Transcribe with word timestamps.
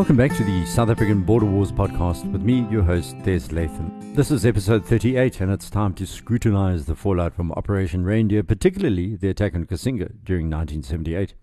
Welcome 0.00 0.16
back 0.16 0.34
to 0.38 0.44
the 0.44 0.64
South 0.64 0.88
African 0.88 1.20
Border 1.20 1.44
Wars 1.44 1.70
podcast 1.70 2.24
with 2.32 2.40
me, 2.40 2.66
your 2.70 2.82
host, 2.82 3.22
Des 3.22 3.52
Latham. 3.52 4.14
This 4.14 4.30
is 4.30 4.46
episode 4.46 4.82
38, 4.82 5.42
and 5.42 5.52
it's 5.52 5.68
time 5.68 5.92
to 5.92 6.06
scrutinize 6.06 6.86
the 6.86 6.96
fallout 6.96 7.34
from 7.34 7.52
Operation 7.52 8.02
Reindeer, 8.02 8.42
particularly 8.42 9.14
the 9.14 9.28
attack 9.28 9.54
on 9.54 9.66
Cassinga 9.66 10.24
during 10.24 10.48
1978. 10.48 11.34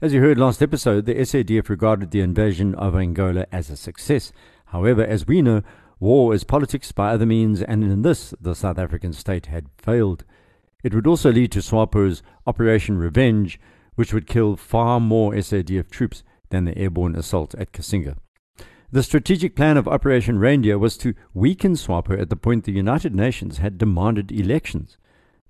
As 0.00 0.14
you 0.14 0.22
heard 0.22 0.38
last 0.38 0.62
episode, 0.62 1.04
the 1.04 1.14
SADF 1.14 1.68
regarded 1.68 2.10
the 2.10 2.22
invasion 2.22 2.74
of 2.76 2.96
Angola 2.96 3.44
as 3.52 3.68
a 3.68 3.76
success. 3.76 4.32
However, 4.68 5.04
as 5.04 5.26
we 5.26 5.42
know, 5.42 5.62
war 5.98 6.32
is 6.32 6.42
politics 6.42 6.92
by 6.92 7.10
other 7.10 7.26
means, 7.26 7.60
and 7.60 7.84
in 7.84 8.00
this, 8.00 8.32
the 8.40 8.54
South 8.54 8.78
African 8.78 9.12
state 9.12 9.44
had 9.44 9.66
failed. 9.76 10.24
It 10.82 10.94
would 10.94 11.06
also 11.06 11.30
lead 11.30 11.52
to 11.52 11.58
SWAPO's 11.58 12.22
Operation 12.46 12.96
Revenge, 12.96 13.60
which 13.96 14.14
would 14.14 14.26
kill 14.26 14.56
far 14.56 15.00
more 15.00 15.34
SADF 15.34 15.90
troops 15.90 16.22
than 16.50 16.64
the 16.64 16.76
airborne 16.76 17.16
assault 17.16 17.54
at 17.56 17.72
Cassinga. 17.72 18.16
The 18.92 19.02
strategic 19.02 19.54
plan 19.54 19.76
of 19.76 19.86
Operation 19.86 20.38
Reindeer 20.38 20.78
was 20.78 20.96
to 20.98 21.14
weaken 21.32 21.74
SWAPO 21.76 22.20
at 22.20 22.28
the 22.28 22.36
point 22.36 22.64
the 22.64 22.72
United 22.72 23.14
Nations 23.14 23.58
had 23.58 23.78
demanded 23.78 24.32
elections. 24.32 24.98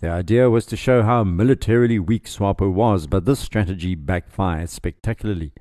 The 0.01 0.11
idea 0.11 0.51
was 0.51 0.67
to 0.67 0.77
show 0.77 1.03
how 1.03 1.25
militarily 1.25 1.99
weak 1.99 2.27
SWAPO 2.27 2.71
was, 2.73 3.07
but 3.07 3.25
this 3.25 3.41
strategy 3.41 3.95
backfired 3.95 4.69
spectacularly. 4.69 5.53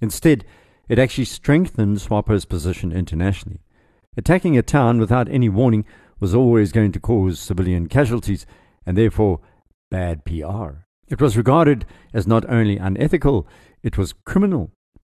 Instead, 0.00 0.44
it 0.88 0.98
actually 0.98 1.24
strengthened 1.24 1.98
SWAPO's 1.98 2.44
position 2.44 2.92
internationally. 2.92 3.60
Attacking 4.16 4.56
a 4.56 4.62
town 4.62 4.98
without 4.98 5.28
any 5.28 5.48
warning 5.48 5.84
was 6.20 6.34
always 6.34 6.72
going 6.72 6.92
to 6.92 7.00
cause 7.00 7.40
civilian 7.40 7.88
casualties 7.88 8.46
and 8.86 8.96
therefore 8.96 9.40
bad 9.90 10.24
PR. 10.24 10.84
It 11.08 11.20
was 11.20 11.36
regarded 11.36 11.84
as 12.12 12.26
not 12.26 12.48
only 12.48 12.76
unethical, 12.76 13.46
it 13.84 13.98
was 13.98 14.14
criminal. 14.24 14.72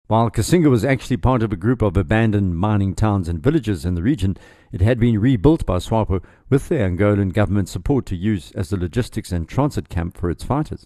While 0.07 0.29
Cassinga 0.29 0.69
was 0.69 0.83
actually 0.83 1.17
part 1.17 1.43
of 1.43 1.53
a 1.53 1.57
group 1.57 1.81
of 1.81 1.95
abandoned 1.95 2.57
mining 2.57 2.95
towns 2.95 3.29
and 3.29 3.41
villages 3.41 3.85
in 3.85 3.93
the 3.93 4.03
region, 4.03 4.37
it 4.71 4.81
had 4.81 4.99
been 4.99 5.19
rebuilt 5.19 5.65
by 5.65 5.77
SWAPO 5.77 6.21
with 6.49 6.67
the 6.67 6.75
Angolan 6.75 7.31
government 7.31 7.69
support 7.69 8.05
to 8.07 8.15
use 8.15 8.51
as 8.51 8.73
a 8.73 8.77
logistics 8.77 9.31
and 9.31 9.47
transit 9.47 9.87
camp 9.87 10.17
for 10.17 10.29
its 10.29 10.43
fighters. 10.43 10.85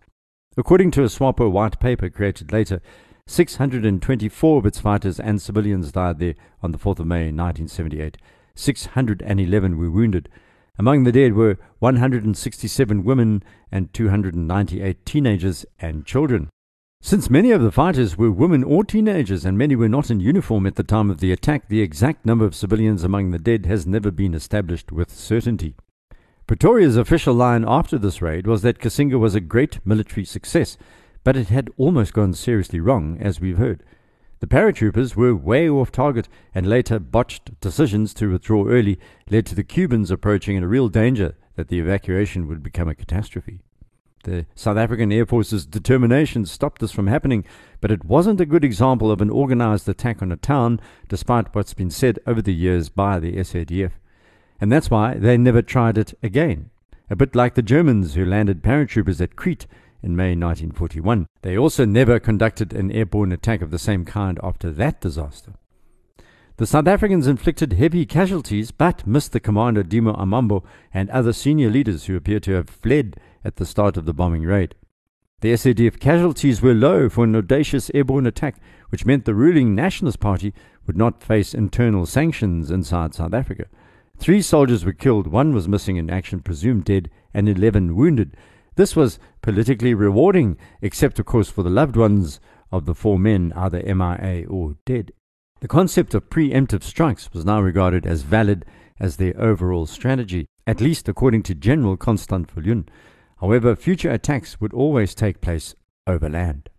According 0.58 0.92
to 0.92 1.04
a 1.04 1.10
SWAPO 1.10 1.50
white 1.52 1.80
paper 1.80 2.10
created 2.10 2.52
later, 2.52 2.82
624 3.28 4.58
of 4.58 4.66
its 4.66 4.80
fighters 4.80 5.20
and 5.20 5.42
civilians 5.42 5.92
died 5.94 6.20
there 6.20 6.36
on 6.62 6.72
the 6.72 6.78
4th 6.78 7.00
of 7.00 7.08
May 7.08 7.32
1978. 7.32 8.18
611 8.56 9.78
were 9.78 9.92
wounded. 9.92 10.28
Among 10.78 11.04
the 11.04 11.12
dead 11.14 11.34
were 11.34 11.58
167 11.80 13.04
women 13.04 13.44
and 13.72 13.94
298 13.94 15.06
teenagers 15.06 15.66
and 15.80 16.06
children. 16.06 16.50
Since 17.02 17.30
many 17.30 17.52
of 17.52 17.62
the 17.62 17.72
fighters 17.72 18.18
were 18.18 18.30
women 18.30 18.64
or 18.64 18.84
teenagers 18.84 19.46
and 19.46 19.58
many 19.58 19.76
were 19.76 19.90
not 19.90 20.12
in 20.12 20.20
uniform 20.20 20.68
at 20.68 20.76
the 20.76 20.84
time 20.84 21.10
of 21.10 21.20
the 21.20 21.32
attack, 21.32 21.68
the 21.68 21.82
exact 21.82 22.26
number 22.26 22.46
of 22.46 22.54
civilians 22.54 23.04
among 23.04 23.32
the 23.32 23.40
dead 23.40 23.66
has 23.66 23.88
never 23.88 24.12
been 24.12 24.34
established 24.34 24.92
with 24.92 25.10
certainty. 25.10 25.76
Pretoria's 26.46 26.98
official 26.98 27.34
line 27.34 27.64
after 27.66 27.98
this 27.98 28.22
raid 28.22 28.46
was 28.46 28.64
that 28.64 28.80
Cassinga 28.80 29.18
was 29.18 29.34
a 29.34 29.40
great 29.40 29.80
military 29.86 30.26
success, 30.26 30.78
but 31.24 31.38
it 31.38 31.48
had 31.48 31.72
almost 31.78 32.14
gone 32.14 32.34
seriously 32.34 32.80
wrong, 32.80 33.18
as 33.22 33.40
we've 33.40 33.58
heard. 33.58 33.82
The 34.40 34.48
paratroopers 34.48 35.16
were 35.16 35.36
way 35.36 35.70
off 35.70 35.92
target, 35.92 36.28
and 36.54 36.68
later 36.68 37.00
botched 37.00 37.60
decisions 37.62 38.14
to 38.16 38.30
withdraw 38.30 38.68
early 38.68 39.00
led 39.30 39.46
to 39.48 39.56
the 39.56 39.64
Cubans 39.64 40.12
approaching 40.12 40.58
in 40.58 40.64
a 40.64 40.68
real 40.68 40.90
danger 40.90 41.36
that 41.56 41.70
the 41.70 41.80
evacuation 41.80 42.48
would 42.48 42.62
become 42.62 42.90
a 42.90 42.96
catastrophe. 42.96 43.62
The 44.24 44.46
South 44.54 44.78
African 44.78 45.12
Air 45.12 45.26
Force's 45.26 45.66
determination 45.66 46.46
stopped 46.46 46.82
this 46.82 46.92
from 46.92 47.08
happening, 47.08 47.46
but 47.80 47.92
it 47.92 48.04
wasn't 48.04 48.42
a 48.42 48.46
good 48.46 48.66
example 48.66 49.12
of 49.12 49.22
an 49.22 49.30
organized 49.30 49.88
attack 49.88 50.22
on 50.22 50.32
a 50.32 50.38
town, 50.38 50.82
despite 51.08 51.56
what's 51.56 51.74
been 51.74 51.90
said 51.90 52.20
over 52.28 52.42
the 52.42 52.54
years 52.54 52.90
by 52.90 53.20
the 53.20 53.38
SADF. 53.38 53.92
And 54.60 54.72
that's 54.72 54.90
why 54.90 55.14
they 55.14 55.38
never 55.38 55.62
tried 55.62 55.98
it 55.98 56.14
again. 56.22 56.70
A 57.10 57.16
bit 57.16 57.34
like 57.34 57.56
the 57.56 57.62
Germans 57.62 58.16
who 58.16 58.26
landed 58.26 58.62
paratroopers 58.62 59.22
at 59.22 59.36
Crete 59.36 59.66
in 60.04 60.16
May 60.16 60.36
1941. 60.36 61.28
They 61.42 61.58
also 61.58 61.86
never 61.86 62.20
conducted 62.20 62.74
an 62.74 62.92
airborne 62.92 63.32
attack 63.32 63.62
of 63.62 63.72
the 63.72 63.80
same 63.80 64.06
kind 64.06 64.40
after 64.44 64.72
that 64.72 65.02
disaster. 65.02 65.54
The 66.58 66.68
South 66.68 66.88
Africans 66.88 67.26
inflicted 67.26 67.74
heavy 67.74 68.06
casualties 68.06 68.72
but 68.72 69.08
missed 69.08 69.32
the 69.32 69.40
commander 69.40 69.82
Dimo 69.82 70.18
Hamaambo 70.18 70.64
and 70.94 71.10
other 71.10 71.32
senior 71.32 71.70
leaders 71.70 72.06
who 72.06 72.18
appear 72.18 72.42
to 72.42 72.52
have 72.52 72.70
fled 72.70 73.18
at 73.44 73.58
the 73.58 73.66
start 73.66 73.98
of 73.98 74.06
the 74.06 74.14
bombing 74.14 74.44
raid. 74.44 74.76
The 75.42 75.54
SADF 75.54 76.00
casualties 76.00 76.62
were 76.62 76.74
low 76.74 77.08
for 77.08 77.24
an 77.24 77.36
audacious 77.36 77.90
airborne 77.94 78.28
attack, 78.28 78.58
which 78.90 79.06
meant 79.06 79.24
the 79.24 79.34
ruling 79.34 79.74
Nationalist 79.74 80.20
Party 80.20 80.54
would 80.86 80.98
not 80.98 81.24
face 81.24 81.54
internal 81.54 82.06
sanctions 82.06 82.70
inside 82.70 83.14
South 83.14 83.34
Africa. 83.34 83.66
Three 84.18 84.42
soldiers 84.42 84.84
were 84.84 84.92
killed, 84.92 85.28
one 85.28 85.54
was 85.54 85.70
missing 85.70 85.96
in 85.96 86.10
action, 86.10 86.42
presumed 86.42 86.84
dead, 86.84 87.10
and 87.34 87.48
11 87.48 87.96
wounded. 87.96 88.36
This 88.76 88.96
was 88.96 89.18
politically 89.42 89.94
rewarding, 89.94 90.58
except, 90.82 91.20
of 91.20 91.26
course, 91.26 91.50
for 91.50 91.64
the 91.64 91.70
loved 91.70 91.96
ones 91.96 92.42
of 92.70 92.86
the 92.86 92.94
four 92.94 93.18
men, 93.18 93.54
either 93.56 93.82
MIA 93.82 94.46
or 94.48 94.76
dead. 94.86 95.14
The 95.62 95.68
concept 95.70 96.14
of 96.14 96.30
preemptive 96.30 96.84
strikes 96.84 97.32
was 97.34 97.46
now 97.46 97.62
regarded 97.62 98.06
as 98.06 98.24
valid 98.24 98.66
as 99.00 99.16
their 99.16 99.40
overall 99.40 99.86
strategy, 99.86 100.48
at 100.68 100.82
least 100.82 101.08
according 101.08 101.44
to 101.44 101.56
General 101.56 101.96
Constant 101.96 102.54
Viljoen, 102.54 102.88
However, 103.42 103.76
future 103.76 104.12
attacks 104.12 104.60
would 104.60 104.74
always 104.74 105.16
take 105.16 105.42
place 105.42 105.76
over 106.06 106.30
land. 106.30 106.70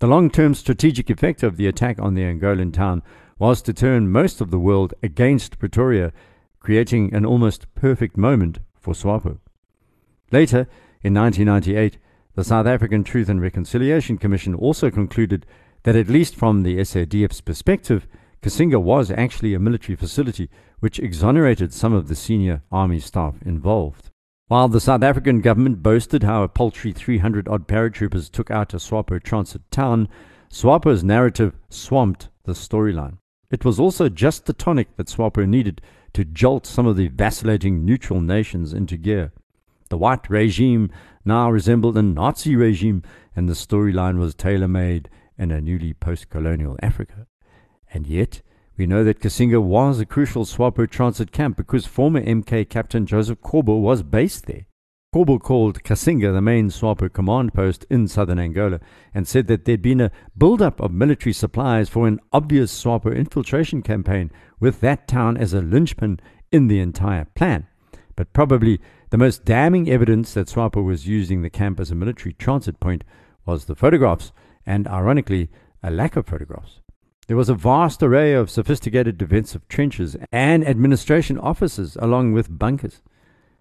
The 0.00 0.06
long 0.06 0.30
term 0.30 0.54
strategic 0.54 1.10
effect 1.10 1.42
of 1.42 1.56
the 1.56 1.66
attack 1.66 1.98
on 2.00 2.14
the 2.14 2.22
Angolan 2.22 2.72
town 2.72 3.02
was 3.38 3.62
to 3.62 3.72
turn 3.72 4.12
most 4.12 4.40
of 4.40 4.50
the 4.50 4.58
world 4.58 4.94
against 5.02 5.58
Pretoria, 5.58 6.12
creating 6.60 7.12
an 7.12 7.24
almost 7.24 7.72
perfect 7.74 8.16
moment 8.16 8.60
for 8.76 8.94
SWAPO. 8.94 9.38
Later, 10.30 10.68
in 11.02 11.14
1998, 11.14 11.98
the 12.34 12.44
South 12.44 12.66
African 12.66 13.02
Truth 13.02 13.28
and 13.28 13.40
Reconciliation 13.40 14.18
Commission 14.18 14.54
also 14.54 14.90
concluded 14.90 15.46
that, 15.82 15.96
at 15.96 16.08
least 16.08 16.36
from 16.36 16.62
the 16.62 16.76
SADF's 16.76 17.40
perspective, 17.40 18.06
Cassinga 18.42 18.80
was 18.80 19.10
actually 19.10 19.54
a 19.54 19.58
military 19.58 19.96
facility, 19.96 20.48
which 20.78 21.00
exonerated 21.00 21.72
some 21.72 21.92
of 21.92 22.06
the 22.06 22.14
senior 22.14 22.62
army 22.70 23.00
staff 23.00 23.34
involved. 23.44 24.10
While 24.48 24.68
the 24.68 24.80
South 24.80 25.02
African 25.02 25.42
government 25.42 25.82
boasted 25.82 26.22
how 26.22 26.42
a 26.42 26.48
paltry 26.48 26.94
300 26.94 27.46
odd 27.48 27.68
paratroopers 27.68 28.30
took 28.30 28.50
out 28.50 28.72
a 28.72 28.78
SWAPO 28.78 29.22
transit 29.22 29.60
town, 29.70 30.08
SWAPO's 30.48 31.04
narrative 31.04 31.52
swamped 31.68 32.30
the 32.44 32.54
storyline. 32.54 33.18
It 33.50 33.66
was 33.66 33.78
also 33.78 34.08
just 34.08 34.46
the 34.46 34.54
tonic 34.54 34.96
that 34.96 35.08
SWAPO 35.08 35.46
needed 35.46 35.82
to 36.14 36.24
jolt 36.24 36.64
some 36.64 36.86
of 36.86 36.96
the 36.96 37.08
vacillating 37.08 37.84
neutral 37.84 38.22
nations 38.22 38.72
into 38.72 38.96
gear. 38.96 39.32
The 39.90 39.98
white 39.98 40.30
regime 40.30 40.90
now 41.26 41.50
resembled 41.50 41.98
a 41.98 42.02
Nazi 42.02 42.56
regime, 42.56 43.02
and 43.36 43.50
the 43.50 43.52
storyline 43.52 44.18
was 44.18 44.34
tailor 44.34 44.68
made 44.68 45.10
in 45.36 45.50
a 45.50 45.60
newly 45.60 45.92
post 45.92 46.30
colonial 46.30 46.78
Africa. 46.82 47.26
And 47.92 48.06
yet, 48.06 48.40
we 48.78 48.86
know 48.86 49.02
that 49.02 49.18
Cassinga 49.18 49.60
was 49.60 49.98
a 49.98 50.06
crucial 50.06 50.44
SWAPO 50.44 50.88
transit 50.88 51.32
camp 51.32 51.56
because 51.56 51.84
former 51.84 52.22
MK 52.22 52.68
Captain 52.68 53.06
Joseph 53.06 53.40
Corbo 53.42 53.74
was 53.74 54.04
based 54.04 54.46
there. 54.46 54.66
Corbo 55.12 55.40
called 55.40 55.82
Cassinga 55.82 56.32
the 56.32 56.40
main 56.40 56.68
SWAPO 56.70 57.12
command 57.12 57.52
post 57.52 57.84
in 57.90 58.06
southern 58.06 58.38
Angola 58.38 58.78
and 59.12 59.26
said 59.26 59.48
that 59.48 59.64
there'd 59.64 59.82
been 59.82 60.00
a 60.00 60.12
build-up 60.36 60.78
of 60.80 60.92
military 60.92 61.32
supplies 61.32 61.88
for 61.88 62.06
an 62.06 62.20
obvious 62.32 62.70
SWAPO 62.70 63.16
infiltration 63.16 63.82
campaign 63.82 64.30
with 64.60 64.80
that 64.80 65.08
town 65.08 65.36
as 65.36 65.52
a 65.52 65.60
linchpin 65.60 66.20
in 66.52 66.68
the 66.68 66.78
entire 66.78 67.24
plan. 67.24 67.66
But 68.14 68.32
probably 68.32 68.80
the 69.10 69.18
most 69.18 69.44
damning 69.44 69.90
evidence 69.90 70.34
that 70.34 70.46
SWAPO 70.46 70.84
was 70.84 71.08
using 71.08 71.42
the 71.42 71.50
camp 71.50 71.80
as 71.80 71.90
a 71.90 71.96
military 71.96 72.32
transit 72.32 72.78
point 72.78 73.02
was 73.44 73.64
the 73.64 73.74
photographs, 73.74 74.30
and 74.64 74.86
ironically, 74.86 75.48
a 75.82 75.90
lack 75.90 76.14
of 76.14 76.26
photographs. 76.26 76.80
There 77.28 77.36
was 77.36 77.50
a 77.50 77.54
vast 77.54 78.02
array 78.02 78.32
of 78.32 78.48
sophisticated 78.48 79.18
defensive 79.18 79.68
trenches 79.68 80.16
and 80.32 80.66
administration 80.66 81.36
offices 81.36 81.94
along 82.00 82.32
with 82.32 82.58
bunkers. 82.58 83.02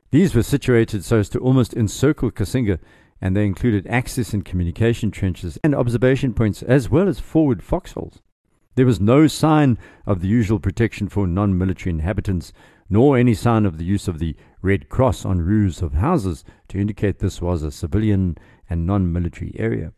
These 0.10 0.34
were 0.34 0.44
situated 0.44 1.04
so 1.04 1.20
as 1.20 1.28
to 1.30 1.40
almost 1.40 1.74
encircle 1.74 2.32
Cassinga, 2.32 2.80
and 3.20 3.36
they 3.36 3.46
included 3.46 3.86
access 3.88 4.34
and 4.34 4.46
communication 4.46 5.12
trenches 5.12 5.60
and 5.66 5.76
observation 5.76 6.34
points 6.34 6.64
as 6.64 6.90
well 6.90 7.10
as 7.10 7.20
forward 7.20 7.62
foxholes. 7.62 8.22
There 8.76 8.86
was 8.86 9.02
no 9.02 9.28
sign 9.28 9.78
of 10.06 10.22
the 10.22 10.30
usual 10.30 10.60
protection 10.60 11.10
for 11.10 11.28
non 11.28 11.58
military 11.58 11.92
inhabitants, 11.92 12.54
nor 12.90 13.18
any 13.18 13.34
sign 13.34 13.66
of 13.66 13.78
the 13.78 13.84
use 13.84 14.08
of 14.08 14.20
the 14.20 14.38
Red 14.62 14.88
Cross 14.88 15.26
on 15.26 15.42
roofs 15.42 15.82
of 15.82 15.96
houses 15.96 16.46
to 16.70 16.80
indicate 16.80 17.20
this 17.20 17.42
was 17.42 17.64
a 17.64 17.72
civilian 17.72 18.38
and 18.70 18.88
non 18.88 19.12
military 19.12 19.54
area. 19.60 19.92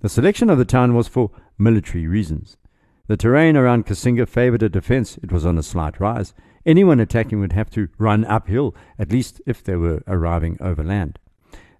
The 0.00 0.08
selection 0.08 0.48
of 0.48 0.56
the 0.56 0.64
town 0.64 0.94
was 0.94 1.06
for 1.06 1.30
military 1.58 2.06
reasons. 2.06 2.56
The 3.06 3.18
terrain 3.18 3.54
around 3.54 3.84
Cassinga 3.84 4.26
favored 4.26 4.62
a 4.62 4.70
defense. 4.70 5.18
It 5.22 5.30
was 5.30 5.44
on 5.44 5.58
a 5.58 5.62
slight 5.62 6.00
rise. 6.00 6.32
Anyone 6.64 7.00
attacking 7.00 7.38
would 7.40 7.52
have 7.52 7.68
to 7.70 7.88
run 7.98 8.24
uphill, 8.24 8.74
at 8.98 9.12
least 9.12 9.42
if 9.46 9.62
they 9.62 9.76
were 9.76 10.02
arriving 10.06 10.56
overland. 10.58 11.18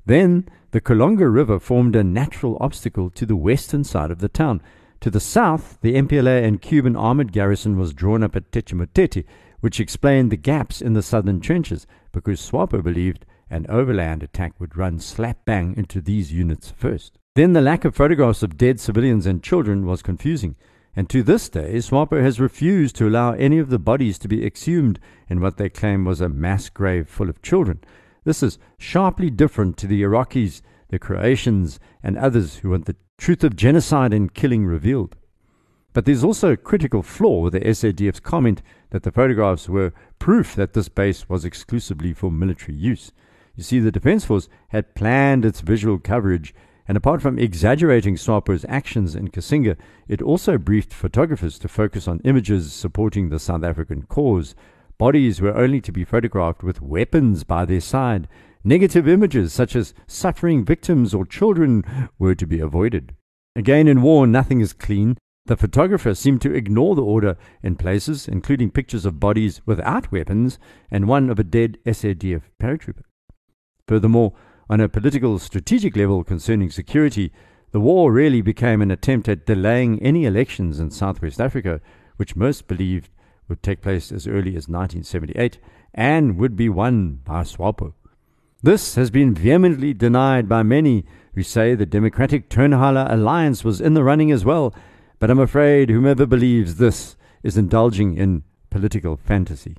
Then 0.04 0.46
the 0.72 0.82
Kolonga 0.82 1.32
River 1.32 1.58
formed 1.58 1.96
a 1.96 2.04
natural 2.04 2.58
obstacle 2.60 3.08
to 3.10 3.24
the 3.24 3.36
western 3.36 3.84
side 3.84 4.10
of 4.10 4.18
the 4.18 4.28
town. 4.28 4.60
To 5.00 5.10
the 5.10 5.20
south, 5.20 5.78
the 5.80 5.94
MPLA 5.94 6.44
and 6.44 6.60
Cuban 6.60 6.94
armored 6.94 7.32
garrison 7.32 7.78
was 7.78 7.94
drawn 7.94 8.22
up 8.22 8.36
at 8.36 8.50
Techamutete, 8.50 9.24
which 9.60 9.80
explained 9.80 10.30
the 10.30 10.36
gaps 10.36 10.82
in 10.82 10.92
the 10.92 11.02
southern 11.02 11.40
trenches, 11.40 11.86
because 12.12 12.38
SWAPO 12.38 12.82
believed 12.82 13.24
an 13.48 13.64
overland 13.70 14.22
attack 14.22 14.60
would 14.60 14.76
run 14.76 14.98
slap 14.98 15.44
bang 15.46 15.74
into 15.76 16.02
these 16.02 16.32
units 16.32 16.70
first. 16.76 17.18
Then 17.34 17.54
the 17.54 17.62
lack 17.62 17.86
of 17.86 17.94
photographs 17.94 18.42
of 18.42 18.58
dead 18.58 18.78
civilians 18.78 19.24
and 19.24 19.42
children 19.42 19.86
was 19.86 20.02
confusing, 20.02 20.56
and 20.96 21.10
to 21.10 21.22
this 21.22 21.48
day, 21.48 21.74
SWAPO 21.78 22.22
has 22.22 22.38
refused 22.38 22.96
to 22.96 23.08
allow 23.08 23.32
any 23.32 23.58
of 23.58 23.68
the 23.68 23.78
bodies 23.78 24.18
to 24.18 24.28
be 24.28 24.46
exhumed 24.46 25.00
in 25.28 25.40
what 25.40 25.56
they 25.56 25.68
claim 25.68 26.04
was 26.04 26.20
a 26.20 26.28
mass 26.28 26.68
grave 26.68 27.08
full 27.08 27.28
of 27.28 27.42
children. 27.42 27.80
This 28.24 28.42
is 28.42 28.58
sharply 28.78 29.28
different 29.28 29.76
to 29.78 29.86
the 29.86 30.02
Iraqis, 30.02 30.62
the 30.88 30.98
Croatians, 30.98 31.80
and 32.02 32.16
others 32.16 32.56
who 32.56 32.70
want 32.70 32.84
the 32.86 32.96
truth 33.18 33.42
of 33.42 33.56
genocide 33.56 34.12
and 34.12 34.32
killing 34.32 34.66
revealed. 34.66 35.16
But 35.92 36.04
there's 36.04 36.24
also 36.24 36.52
a 36.52 36.56
critical 36.56 37.02
flaw 37.02 37.40
with 37.40 37.52
the 37.52 37.60
SADF's 37.60 38.20
comment 38.20 38.62
that 38.90 39.02
the 39.02 39.12
photographs 39.12 39.68
were 39.68 39.92
proof 40.18 40.54
that 40.54 40.72
this 40.72 40.88
base 40.88 41.28
was 41.28 41.44
exclusively 41.44 42.12
for 42.12 42.30
military 42.30 42.76
use. 42.76 43.12
You 43.56 43.62
see, 43.62 43.78
the 43.78 43.92
Defense 43.92 44.24
Force 44.24 44.48
had 44.68 44.94
planned 44.94 45.44
its 45.44 45.60
visual 45.60 45.98
coverage, 45.98 46.54
and 46.86 46.96
apart 46.96 47.22
from 47.22 47.38
exaggerating 47.38 48.16
SWAPO's 48.16 48.64
actions 48.68 49.14
in 49.14 49.28
Cassinga, 49.28 49.76
it 50.08 50.20
also 50.20 50.58
briefed 50.58 50.92
photographers 50.92 51.58
to 51.60 51.68
focus 51.68 52.06
on 52.06 52.20
images 52.24 52.72
supporting 52.72 53.28
the 53.28 53.38
South 53.38 53.64
African 53.64 54.02
cause. 54.02 54.54
Bodies 54.98 55.40
were 55.40 55.56
only 55.56 55.80
to 55.80 55.92
be 55.92 56.04
photographed 56.04 56.62
with 56.62 56.82
weapons 56.82 57.44
by 57.44 57.64
their 57.64 57.80
side, 57.80 58.28
Negative 58.66 59.06
images 59.06 59.52
such 59.52 59.76
as 59.76 59.92
suffering 60.06 60.64
victims 60.64 61.12
or 61.12 61.26
children 61.26 61.84
were 62.18 62.34
to 62.34 62.46
be 62.46 62.60
avoided. 62.60 63.14
Again, 63.54 63.86
in 63.86 64.00
war, 64.00 64.26
nothing 64.26 64.62
is 64.62 64.72
clean. 64.72 65.18
The 65.44 65.58
photographer 65.58 66.14
seemed 66.14 66.40
to 66.42 66.54
ignore 66.54 66.94
the 66.94 67.02
order 67.02 67.36
in 67.62 67.76
places, 67.76 68.26
including 68.26 68.70
pictures 68.70 69.04
of 69.04 69.20
bodies 69.20 69.60
without 69.66 70.10
weapons 70.10 70.58
and 70.90 71.06
one 71.06 71.28
of 71.28 71.38
a 71.38 71.44
dead 71.44 71.76
SADF 71.84 72.44
paratrooper. 72.58 73.02
Furthermore, 73.86 74.32
on 74.68 74.80
a 74.80 74.88
political 74.88 75.38
strategic 75.38 75.96
level 75.96 76.24
concerning 76.24 76.70
security, 76.70 77.32
the 77.72 77.80
war 77.80 78.12
really 78.12 78.40
became 78.40 78.80
an 78.80 78.90
attempt 78.90 79.28
at 79.28 79.46
delaying 79.46 80.00
any 80.02 80.24
elections 80.24 80.78
in 80.78 80.90
Southwest 80.90 81.40
Africa, 81.40 81.80
which 82.16 82.36
most 82.36 82.66
believed 82.66 83.10
would 83.48 83.62
take 83.62 83.82
place 83.82 84.10
as 84.10 84.26
early 84.26 84.56
as 84.56 84.68
1978 84.68 85.58
and 85.92 86.38
would 86.38 86.56
be 86.56 86.68
won 86.68 87.20
by 87.24 87.42
SWAPO. 87.42 87.92
This 88.62 88.94
has 88.94 89.10
been 89.10 89.34
vehemently 89.34 89.92
denied 89.92 90.48
by 90.48 90.62
many 90.62 91.04
who 91.34 91.42
say 91.42 91.74
the 91.74 91.84
Democratic 91.84 92.48
Turnhalle 92.48 93.10
alliance 93.12 93.64
was 93.64 93.80
in 93.80 93.94
the 93.94 94.04
running 94.04 94.30
as 94.30 94.44
well, 94.44 94.74
but 95.18 95.30
I'm 95.30 95.38
afraid 95.38 95.90
whomever 95.90 96.26
believes 96.26 96.76
this 96.76 97.16
is 97.42 97.58
indulging 97.58 98.16
in 98.16 98.42
political 98.70 99.16
fantasy. 99.16 99.76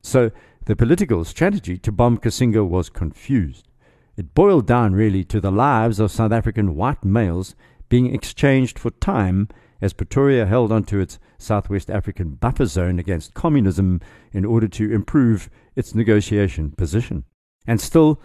So 0.00 0.30
the 0.64 0.76
political 0.76 1.24
strategy 1.24 1.76
to 1.78 1.92
bomb 1.92 2.18
Cassinga 2.18 2.66
was 2.66 2.88
confused. 2.88 3.68
It 4.16 4.34
boiled 4.34 4.66
down 4.66 4.94
really 4.94 5.24
to 5.24 5.40
the 5.40 5.52
lives 5.52 6.00
of 6.00 6.10
South 6.10 6.32
African 6.32 6.74
white 6.74 7.04
males 7.04 7.54
being 7.88 8.14
exchanged 8.14 8.78
for 8.78 8.90
time 8.90 9.48
as 9.82 9.92
Pretoria 9.92 10.46
held 10.46 10.72
onto 10.72 10.98
its 10.98 11.18
Southwest 11.38 11.90
African 11.90 12.30
buffer 12.30 12.64
zone 12.64 12.98
against 12.98 13.34
communism 13.34 14.00
in 14.32 14.44
order 14.44 14.68
to 14.68 14.90
improve 14.92 15.50
its 15.74 15.94
negotiation 15.94 16.70
position. 16.70 17.24
And 17.66 17.78
still, 17.80 18.20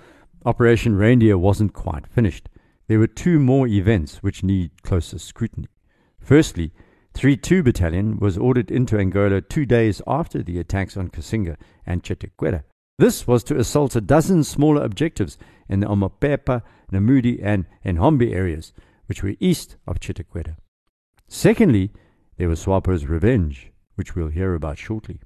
Operation 0.45 0.95
Reindeer 0.95 1.37
wasn't 1.37 1.73
quite 1.73 2.07
finished. 2.07 2.47
There 2.87 2.99
were 2.99 3.07
two 3.07 3.37
more 3.37 3.67
events 3.67 4.23
which 4.23 4.43
need 4.43 4.81
closer 4.83 5.19
scrutiny. 5.19 5.67
Firstly, 6.19 6.71
3 7.13 7.35
2 7.35 7.63
Battalion 7.63 8.17
was 8.17 8.37
ordered 8.37 8.71
into 8.71 8.97
Angola 8.97 9.41
two 9.41 9.65
days 9.65 10.01
after 10.07 10.41
the 10.41 10.57
attacks 10.57 10.95
on 10.95 11.09
Cassinga 11.09 11.57
and 11.85 12.01
Chetequera. 12.01 12.63
This 13.01 13.25
was 13.25 13.43
to 13.45 13.57
assault 13.57 13.95
a 13.95 13.99
dozen 13.99 14.43
smaller 14.43 14.83
objectives 14.83 15.35
in 15.67 15.79
the 15.79 15.87
Omopepa, 15.87 16.61
Namudi, 16.91 17.39
and 17.41 17.65
Enhombi 17.83 18.31
areas, 18.31 18.73
which 19.07 19.23
were 19.23 19.33
east 19.39 19.75
of 19.87 19.99
Chetequera. 19.99 20.55
Secondly, 21.27 21.89
there 22.37 22.47
was 22.47 22.59
SWAPO's 22.59 23.07
revenge, 23.07 23.71
which 23.95 24.13
we'll 24.13 24.27
hear 24.27 24.53
about 24.53 24.77
shortly. 24.77 25.19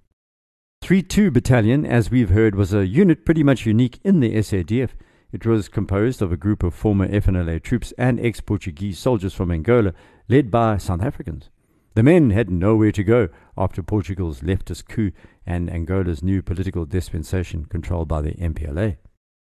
3 0.83 1.03
2 1.03 1.31
Battalion, 1.31 1.85
as 1.85 2.09
we've 2.09 2.29
heard, 2.29 2.55
was 2.55 2.73
a 2.73 2.87
unit 2.87 3.25
pretty 3.25 3.43
much 3.43 3.65
unique 3.65 3.99
in 4.05 4.21
the 4.21 4.35
SADF. 4.35 4.91
It 5.33 5.45
was 5.45 5.67
composed 5.67 6.21
of 6.21 6.31
a 6.31 6.37
group 6.37 6.63
of 6.63 6.73
former 6.73 7.09
FNLA 7.09 7.61
troops 7.61 7.91
and 7.97 8.21
ex 8.21 8.39
Portuguese 8.39 8.99
soldiers 8.99 9.33
from 9.33 9.51
Angola, 9.51 9.93
led 10.29 10.49
by 10.49 10.77
South 10.77 11.01
Africans. 11.01 11.49
The 11.95 12.03
men 12.03 12.31
had 12.31 12.49
nowhere 12.49 12.91
to 12.91 13.03
go 13.05 13.29
after 13.57 13.81
Portugal's 13.81 14.41
leftist 14.41 14.89
coup 14.89 15.11
and 15.45 15.69
Angola's 15.69 16.21
new 16.21 16.41
political 16.41 16.85
dispensation 16.85 17.65
controlled 17.65 18.09
by 18.09 18.21
the 18.21 18.33
MPLA. 18.33 18.97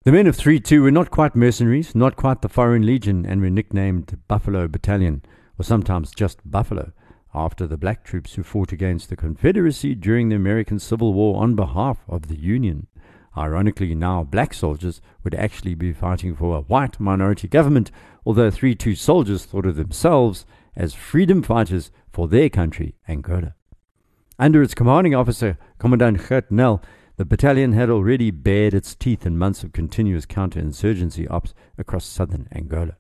The 0.05 0.13
men 0.13 0.27
of 0.27 0.35
3 0.35 0.59
2 0.59 0.83
were 0.83 0.91
not 0.91 1.11
quite 1.11 1.37
mercenaries, 1.37 1.95
not 1.95 2.17
quite 2.17 2.41
the 2.41 2.49
Foreign 2.49 2.87
Legion, 2.87 3.27
and 3.27 3.43
were 3.43 3.51
nicknamed 3.51 4.19
Buffalo 4.29 4.67
Battalion, 4.67 5.23
or 5.59 5.63
sometimes 5.63 6.11
just 6.11 6.51
Buffalo 6.51 6.93
after 7.35 7.67
the 7.67 7.77
black 7.77 8.03
troops 8.03 8.35
who 8.35 8.43
fought 8.43 8.73
against 8.73 9.11
the 9.11 9.17
Confederacy 9.17 9.95
during 9.95 10.31
the 10.31 10.37
American 10.37 10.79
Civil 10.79 11.13
War 11.13 11.43
on 11.43 11.55
behalf 11.55 11.99
of 12.09 12.29
the 12.29 12.41
Union. 12.41 12.87
Ironically, 13.37 13.95
now 13.95 14.25
black 14.25 14.55
soldiers 14.55 15.03
would 15.23 15.35
actually 15.35 15.75
be 15.75 15.93
fighting 15.93 16.35
for 16.35 16.57
a 16.57 16.63
white 16.63 16.99
minority 16.99 17.47
government, 17.47 17.91
although 18.25 18.51
3 18.51 18.75
2 18.75 18.95
soldiers 18.95 19.45
thought 19.45 19.67
of 19.67 19.77
themselves 19.77 20.47
as 20.79 20.95
freedom 20.95 21.43
fighters 21.43 21.91
for 22.11 22.27
their 22.27 22.49
country, 22.49 22.95
Angola. 23.07 23.55
Under 24.39 24.63
its 24.63 24.75
commanding 24.75 25.15
officer, 25.15 25.59
Commandant 25.79 26.27
Gert 26.27 26.51
Nel, 26.51 26.81
the 27.17 27.27
battalion 27.27 27.73
had 27.73 27.91
already 27.91 28.31
bared 28.31 28.73
its 28.73 28.95
teeth 28.95 29.27
in 29.27 29.37
months 29.37 29.65
of 29.65 29.73
continuous 29.73 30.25
counterinsurgency 30.25 31.29
ops 31.29 31.53
across 31.77 32.07
southern 32.07 32.49
Angola. 32.53 32.97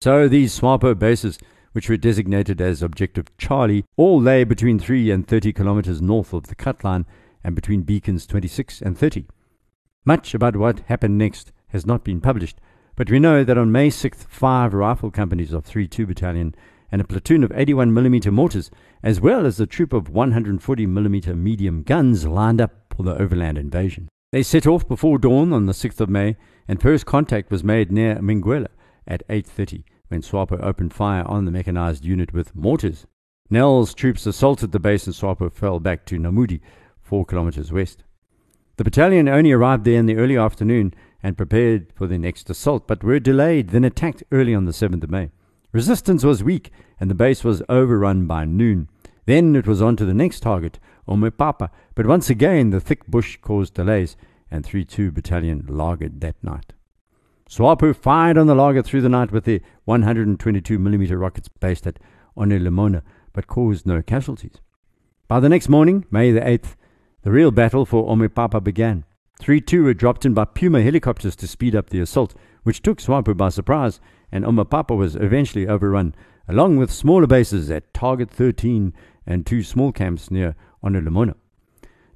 So 0.00 0.26
these 0.26 0.58
SWAPO 0.58 0.98
bases 0.98 1.38
which 1.72 1.88
were 1.88 1.96
designated 1.96 2.60
as 2.60 2.82
Objective 2.82 3.36
Charlie, 3.38 3.84
all 3.96 4.20
lay 4.20 4.44
between 4.44 4.78
3 4.78 5.10
and 5.10 5.26
30 5.26 5.52
kilometers 5.52 6.02
north 6.02 6.32
of 6.32 6.48
the 6.48 6.54
cut 6.54 6.82
line 6.82 7.06
and 7.44 7.54
between 7.54 7.82
beacons 7.82 8.26
26 8.26 8.82
and 8.82 8.98
30. 8.98 9.26
Much 10.04 10.34
about 10.34 10.56
what 10.56 10.80
happened 10.80 11.18
next 11.18 11.52
has 11.68 11.86
not 11.86 12.04
been 12.04 12.20
published, 12.20 12.60
but 12.96 13.10
we 13.10 13.18
know 13.18 13.44
that 13.44 13.58
on 13.58 13.72
May 13.72 13.88
6th, 13.88 14.26
five 14.28 14.74
rifle 14.74 15.10
companies 15.10 15.52
of 15.52 15.64
3 15.64 15.86
2 15.86 16.06
Battalion 16.06 16.54
and 16.92 17.00
a 17.00 17.06
platoon 17.06 17.44
of 17.44 17.50
81mm 17.50 18.32
mortars, 18.32 18.70
as 19.02 19.20
well 19.20 19.46
as 19.46 19.60
a 19.60 19.66
troop 19.66 19.92
of 19.92 20.12
140mm 20.12 21.36
medium 21.36 21.82
guns, 21.82 22.26
lined 22.26 22.60
up 22.60 22.94
for 22.96 23.02
the 23.02 23.20
overland 23.20 23.58
invasion. 23.58 24.08
They 24.32 24.42
set 24.42 24.66
off 24.66 24.86
before 24.86 25.18
dawn 25.18 25.52
on 25.52 25.66
the 25.66 25.72
6th 25.72 26.00
of 26.00 26.08
May, 26.08 26.36
and 26.68 26.80
first 26.80 27.06
contact 27.06 27.50
was 27.50 27.64
made 27.64 27.90
near 27.90 28.16
Minguela 28.16 28.68
at 29.06 29.26
8.30 29.28 29.84
when 30.08 30.22
SWAPO 30.22 30.60
opened 30.62 30.92
fire 30.92 31.24
on 31.26 31.44
the 31.44 31.50
mechanized 31.50 32.04
unit 32.04 32.32
with 32.32 32.54
mortars. 32.54 33.06
Nel's 33.48 33.94
troops 33.94 34.26
assaulted 34.26 34.72
the 34.72 34.78
base 34.78 35.06
and 35.06 35.14
SWAPO 35.14 35.52
fell 35.52 35.80
back 35.80 36.04
to 36.06 36.18
Namudi, 36.18 36.60
four 37.00 37.24
kilometers 37.24 37.72
west. 37.72 38.04
The 38.76 38.84
battalion 38.84 39.28
only 39.28 39.52
arrived 39.52 39.84
there 39.84 39.98
in 39.98 40.06
the 40.06 40.16
early 40.16 40.36
afternoon 40.36 40.94
and 41.22 41.36
prepared 41.36 41.92
for 41.94 42.06
their 42.06 42.18
next 42.18 42.48
assault, 42.48 42.86
but 42.86 43.04
were 43.04 43.18
delayed, 43.18 43.70
then 43.70 43.84
attacked 43.84 44.22
early 44.32 44.54
on 44.54 44.64
the 44.64 44.72
7th 44.72 45.02
of 45.02 45.10
May. 45.10 45.30
Resistance 45.72 46.24
was 46.24 46.42
weak, 46.42 46.72
and 46.98 47.08
the 47.08 47.14
base 47.14 47.44
was 47.44 47.62
overrun 47.68 48.26
by 48.26 48.44
noon. 48.44 48.88
Then 49.26 49.54
it 49.54 49.66
was 49.66 49.80
on 49.80 49.96
to 49.96 50.04
the 50.04 50.14
next 50.14 50.40
target, 50.40 50.80
Omepapa, 51.06 51.70
but 51.94 52.06
once 52.06 52.28
again 52.28 52.70
the 52.70 52.80
thick 52.80 53.06
bush 53.06 53.36
caused 53.40 53.74
delays, 53.74 54.16
and 54.50 54.64
3 54.64 54.84
2 54.84 55.12
Battalion 55.12 55.62
lagered 55.68 56.20
that 56.20 56.36
night. 56.42 56.72
SWAPO 57.48 57.94
fired 57.94 58.38
on 58.38 58.46
the 58.46 58.54
lager 58.54 58.82
through 58.82 59.00
the 59.00 59.08
night 59.08 59.32
with 59.32 59.44
their 59.44 59.60
122mm 59.86 61.20
rockets 61.20 61.48
based 61.48 61.86
at 61.86 61.98
Limona, 62.36 63.02
but 63.32 63.46
caused 63.46 63.86
no 63.86 64.02
casualties. 64.02 64.60
By 65.28 65.40
the 65.40 65.48
next 65.48 65.68
morning, 65.68 66.04
May 66.10 66.32
the 66.32 66.40
8th, 66.40 66.74
the 67.22 67.30
real 67.30 67.50
battle 67.50 67.84
for 67.84 68.08
Omepapa 68.08 68.62
began. 68.62 69.04
3 69.40 69.60
2 69.60 69.84
were 69.84 69.94
dropped 69.94 70.24
in 70.26 70.34
by 70.34 70.44
Puma 70.44 70.82
helicopters 70.82 71.36
to 71.36 71.46
speed 71.46 71.74
up 71.74 71.90
the 71.90 72.00
assault, 72.00 72.34
which 72.62 72.82
took 72.82 73.00
SWAPO 73.00 73.36
by 73.36 73.48
surprise, 73.48 74.00
and 74.32 74.44
Omepapa 74.44 74.96
was 74.96 75.16
eventually 75.16 75.66
overrun, 75.66 76.14
along 76.48 76.76
with 76.76 76.90
smaller 76.90 77.26
bases 77.26 77.70
at 77.70 77.92
Target 77.94 78.30
13 78.30 78.92
and 79.26 79.46
two 79.46 79.62
small 79.62 79.92
camps 79.92 80.30
near 80.30 80.54
Limona. 80.84 81.34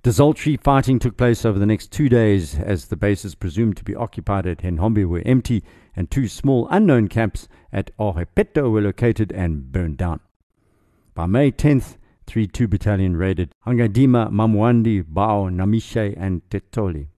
Desultory 0.02 0.58
fighting 0.58 0.98
took 0.98 1.16
place 1.16 1.46
over 1.46 1.58
the 1.58 1.64
next 1.64 1.90
two 1.90 2.10
days 2.10 2.58
as 2.58 2.86
the 2.86 2.96
bases 2.96 3.34
presumed 3.34 3.76
to 3.78 3.84
be 3.84 3.94
occupied 3.94 4.46
at 4.46 4.58
Enhombi 4.58 5.06
were 5.06 5.22
empty 5.24 5.64
and 5.96 6.10
two 6.10 6.28
small 6.28 6.68
unknown 6.70 7.08
camps 7.08 7.48
at 7.72 7.90
Orepeto 7.98 8.70
were 8.70 8.82
located 8.82 9.32
and 9.32 9.72
burned 9.72 9.96
down. 9.96 10.20
By 11.14 11.26
May 11.26 11.50
10th, 11.52 11.96
3 12.26 12.46
2 12.46 12.68
Battalion 12.68 13.16
raided 13.16 13.52
Hangadima, 13.66 14.30
Mamwandi, 14.30 15.02
Bao, 15.02 15.50
Namishe, 15.50 16.14
and 16.18 16.42
Tetoli. 16.50 17.08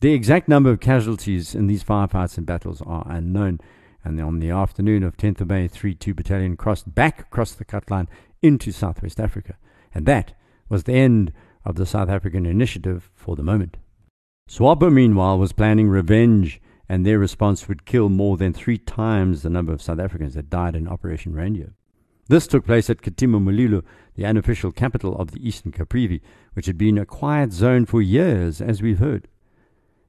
The 0.00 0.12
exact 0.12 0.48
number 0.48 0.70
of 0.70 0.80
casualties 0.80 1.54
in 1.54 1.66
these 1.66 1.84
firefights 1.84 2.38
and 2.38 2.46
battles 2.46 2.80
are 2.82 3.06
unknown, 3.08 3.60
and 4.08 4.18
on 4.22 4.38
the 4.38 4.50
afternoon 4.50 5.02
of 5.02 5.18
10th 5.18 5.42
of 5.42 5.48
May, 5.48 5.68
3 5.68 5.94
2 5.94 6.14
Battalion 6.14 6.56
crossed 6.56 6.94
back 6.94 7.20
across 7.20 7.52
the 7.52 7.64
cut 7.64 7.90
line 7.90 8.08
into 8.40 8.72
Southwest 8.72 9.20
Africa. 9.20 9.56
And 9.94 10.06
that 10.06 10.32
was 10.70 10.84
the 10.84 10.94
end 10.94 11.32
of 11.64 11.76
the 11.76 11.84
South 11.84 12.08
African 12.08 12.46
initiative 12.46 13.10
for 13.14 13.36
the 13.36 13.42
moment. 13.42 13.76
SWAPO, 14.48 14.90
meanwhile, 14.90 15.38
was 15.38 15.52
planning 15.52 15.90
revenge, 15.90 16.58
and 16.88 17.04
their 17.04 17.18
response 17.18 17.68
would 17.68 17.84
kill 17.84 18.08
more 18.08 18.38
than 18.38 18.54
three 18.54 18.78
times 18.78 19.42
the 19.42 19.50
number 19.50 19.74
of 19.74 19.82
South 19.82 20.00
Africans 20.00 20.32
that 20.34 20.48
died 20.48 20.74
in 20.74 20.88
Operation 20.88 21.34
Reindeer. 21.34 21.74
This 22.28 22.46
took 22.46 22.64
place 22.64 22.88
at 22.88 23.02
Katima 23.02 23.42
Mulilo, 23.42 23.82
the 24.14 24.24
unofficial 24.24 24.72
capital 24.72 25.16
of 25.16 25.32
the 25.32 25.46
Eastern 25.46 25.72
Caprivi, 25.72 26.22
which 26.54 26.64
had 26.64 26.78
been 26.78 26.96
a 26.96 27.04
quiet 27.04 27.52
zone 27.52 27.84
for 27.84 28.00
years, 28.00 28.62
as 28.62 28.80
we've 28.80 28.98
heard. 28.98 29.28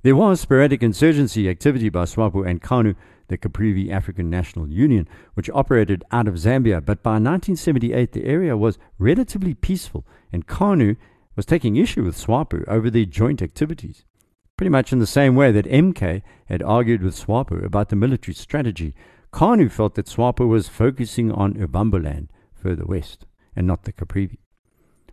There 0.04 0.16
was 0.16 0.40
sporadic 0.40 0.82
insurgency 0.82 1.50
activity 1.50 1.90
by 1.90 2.06
SWAPO 2.06 2.48
and 2.48 2.62
CANU, 2.62 2.96
the 3.30 3.38
Caprivi 3.38 3.90
African 3.90 4.30
National 4.30 4.68
Union, 4.68 5.08
which 5.34 5.50
operated 5.52 6.04
out 6.12 6.28
of 6.28 6.36
Zambia, 6.36 6.84
but 6.84 7.02
by 7.02 7.12
1978 7.12 8.12
the 8.12 8.26
area 8.26 8.58
was 8.58 8.78
relatively 8.98 9.54
peaceful, 9.54 10.06
and 10.32 10.48
CANU 10.48 10.96
was 11.36 11.46
taking 11.46 11.78
issue 11.78 12.04
with 12.04 12.18
SWAPO 12.18 12.68
over 12.68 12.90
their 12.90 13.06
joint 13.06 13.42
activities. 13.42 14.04
Pretty 14.58 14.70
much 14.70 14.92
in 14.92 15.00
the 15.00 15.08
same 15.08 15.36
way 15.36 15.54
that 15.54 15.66
MK 15.66 16.22
had 16.48 16.62
argued 16.62 17.02
with 17.02 17.16
SWAPO 17.16 17.64
about 17.64 17.90
the 17.90 17.96
military 17.96 18.36
strategy, 18.36 18.94
CANU 19.32 19.70
felt 19.70 19.96
that 19.96 20.08
SWAPO 20.08 20.48
was 20.48 20.68
focusing 20.68 21.32
on 21.32 21.54
Ovamboland 21.54 22.28
further 22.54 22.86
west, 22.86 23.26
and 23.56 23.66
not 23.66 23.84
the 23.84 23.94
Caprivi. 23.94 24.40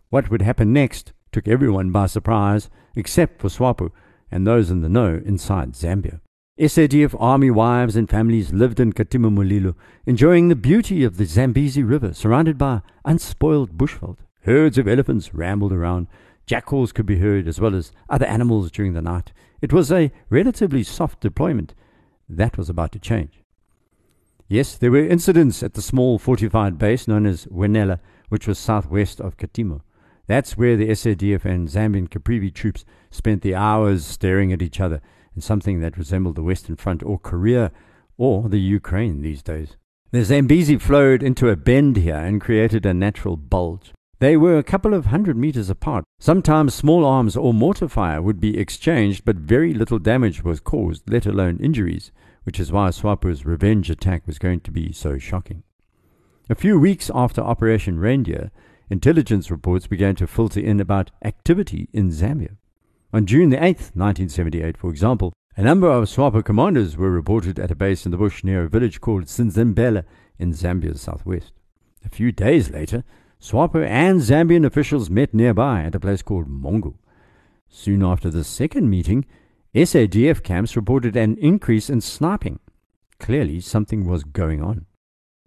What 0.09 0.29
would 0.29 0.41
happen 0.41 0.73
next 0.73 1.13
took 1.31 1.47
everyone 1.47 1.91
by 1.91 2.07
surprise, 2.07 2.69
except 2.95 3.41
for 3.41 3.49
SWAPO, 3.49 3.91
and 4.31 4.45
those 4.45 4.69
in 4.69 4.81
the 4.81 4.89
know 4.89 5.21
inside 5.25 5.73
Zambia. 5.73 6.19
SADF 6.59 7.15
army 7.19 7.51
wives 7.51 7.95
and 7.95 8.09
families 8.09 8.51
lived 8.51 8.79
in 8.79 8.91
Katima 8.91 9.31
Mulilo, 9.31 9.75
enjoying 10.07 10.47
the 10.47 10.55
beauty 10.55 11.03
of 11.03 11.17
the 11.17 11.25
Zambezi 11.25 11.83
River, 11.83 12.15
surrounded 12.15 12.57
by 12.57 12.81
unspoiled 13.05 13.77
bushveld. 13.77 14.17
Herds 14.41 14.79
of 14.79 14.87
elephants 14.87 15.35
rambled 15.35 15.71
around. 15.71 16.07
Jackals 16.47 16.91
could 16.91 17.05
be 17.05 17.19
heard, 17.19 17.47
as 17.47 17.61
well 17.61 17.75
as 17.75 17.91
other 18.09 18.25
animals 18.25 18.71
during 18.71 18.93
the 18.93 19.03
night. 19.03 19.33
It 19.61 19.71
was 19.71 19.91
a 19.91 20.11
relatively 20.31 20.81
soft 20.81 21.19
deployment. 21.19 21.75
That 22.27 22.57
was 22.57 22.69
about 22.71 22.91
to 22.93 22.99
change. 22.99 23.43
Yes, 24.47 24.77
there 24.77 24.91
were 24.91 25.05
incidents 25.05 25.61
at 25.61 25.75
the 25.75 25.81
small 25.83 26.17
fortified 26.17 26.79
base 26.79 27.07
known 27.07 27.27
as 27.27 27.45
Wenela, 27.47 27.99
which 28.29 28.47
was 28.47 28.57
southwest 28.57 29.21
of 29.21 29.37
Katima. 29.37 29.81
That's 30.25 30.57
where 30.57 30.75
the 30.75 30.89
SADF 30.89 31.45
and 31.45 31.67
Zambian 31.67 32.09
Caprivi 32.09 32.51
troops 32.51 32.83
spent 33.11 33.43
the 33.43 33.53
hours 33.53 34.07
staring 34.07 34.51
at 34.51 34.63
each 34.63 34.79
other 34.79 35.01
in 35.37 35.41
something 35.41 35.81
that 35.81 35.99
resembled 35.99 36.35
the 36.35 36.41
Western 36.41 36.75
Front 36.75 37.03
or 37.03 37.19
Korea 37.19 37.71
or 38.17 38.49
the 38.49 38.59
Ukraine 38.59 39.21
these 39.21 39.43
days. 39.43 39.77
The 40.09 40.23
Zambezi 40.23 40.77
flowed 40.79 41.21
into 41.21 41.49
a 41.49 41.55
bend 41.55 41.95
here 41.95 42.15
and 42.15 42.41
created 42.41 42.87
a 42.87 42.93
natural 42.93 43.37
bulge. 43.37 43.93
They 44.17 44.35
were 44.35 44.57
a 44.57 44.63
couple 44.63 44.95
of 44.95 45.05
hundred 45.05 45.37
meters 45.37 45.69
apart. 45.69 46.05
Sometimes 46.19 46.73
small 46.73 47.05
arms 47.05 47.37
or 47.37 47.53
mortar 47.53 47.87
fire 47.87 48.19
would 48.19 48.39
be 48.39 48.57
exchanged, 48.57 49.25
but 49.25 49.35
very 49.35 49.75
little 49.75 49.99
damage 49.99 50.43
was 50.43 50.59
caused, 50.59 51.07
let 51.07 51.27
alone 51.27 51.59
injuries, 51.61 52.11
which 52.43 52.59
is 52.59 52.71
why 52.71 52.89
SWAPO's 52.89 53.45
revenge 53.45 53.91
attack 53.91 54.25
was 54.25 54.39
going 54.39 54.61
to 54.61 54.71
be 54.71 54.91
so 54.91 55.19
shocking. 55.19 55.61
A 56.49 56.55
few 56.55 56.79
weeks 56.79 57.11
after 57.13 57.41
Operation 57.41 57.99
Reindeer, 57.99 58.49
intelligence 58.89 59.51
reports 59.51 59.85
began 59.85 60.15
to 60.15 60.25
filter 60.25 60.61
in 60.61 60.79
about 60.79 61.11
activity 61.23 61.89
in 61.93 62.09
Zambia. 62.09 62.55
On 63.13 63.25
June 63.25 63.51
the 63.51 63.57
8th, 63.57 63.95
1978, 63.95 64.75
for 64.75 64.89
example, 64.89 65.31
a 65.55 65.61
number 65.61 65.89
of 65.89 66.09
SWAPO 66.09 66.43
commanders 66.43 66.97
were 66.97 67.09
reported 67.09 67.57
at 67.57 67.71
a 67.71 67.75
base 67.75 68.05
in 68.05 68.11
the 68.11 68.17
bush 68.17 68.43
near 68.43 68.65
a 68.65 68.69
village 68.69 68.99
called 68.99 69.27
Sinzembele 69.27 70.03
in 70.37 70.51
Zambia's 70.51 70.99
southwest. 70.99 71.53
A 72.03 72.09
few 72.09 72.33
days 72.33 72.69
later, 72.69 73.05
SWAPO 73.39 73.85
and 73.85 74.19
Zambian 74.19 74.65
officials 74.65 75.09
met 75.09 75.33
nearby 75.33 75.83
at 75.83 75.95
a 75.95 76.01
place 76.01 76.21
called 76.21 76.49
Mongo. 76.49 76.95
Soon 77.69 78.03
after 78.03 78.29
the 78.29 78.43
second 78.43 78.89
meeting, 78.89 79.25
SADF 79.73 80.43
camps 80.43 80.75
reported 80.75 81.15
an 81.15 81.37
increase 81.37 81.89
in 81.89 82.01
sniping. 82.01 82.59
Clearly, 83.21 83.61
something 83.61 84.05
was 84.05 84.25
going 84.25 84.61
on. 84.61 84.85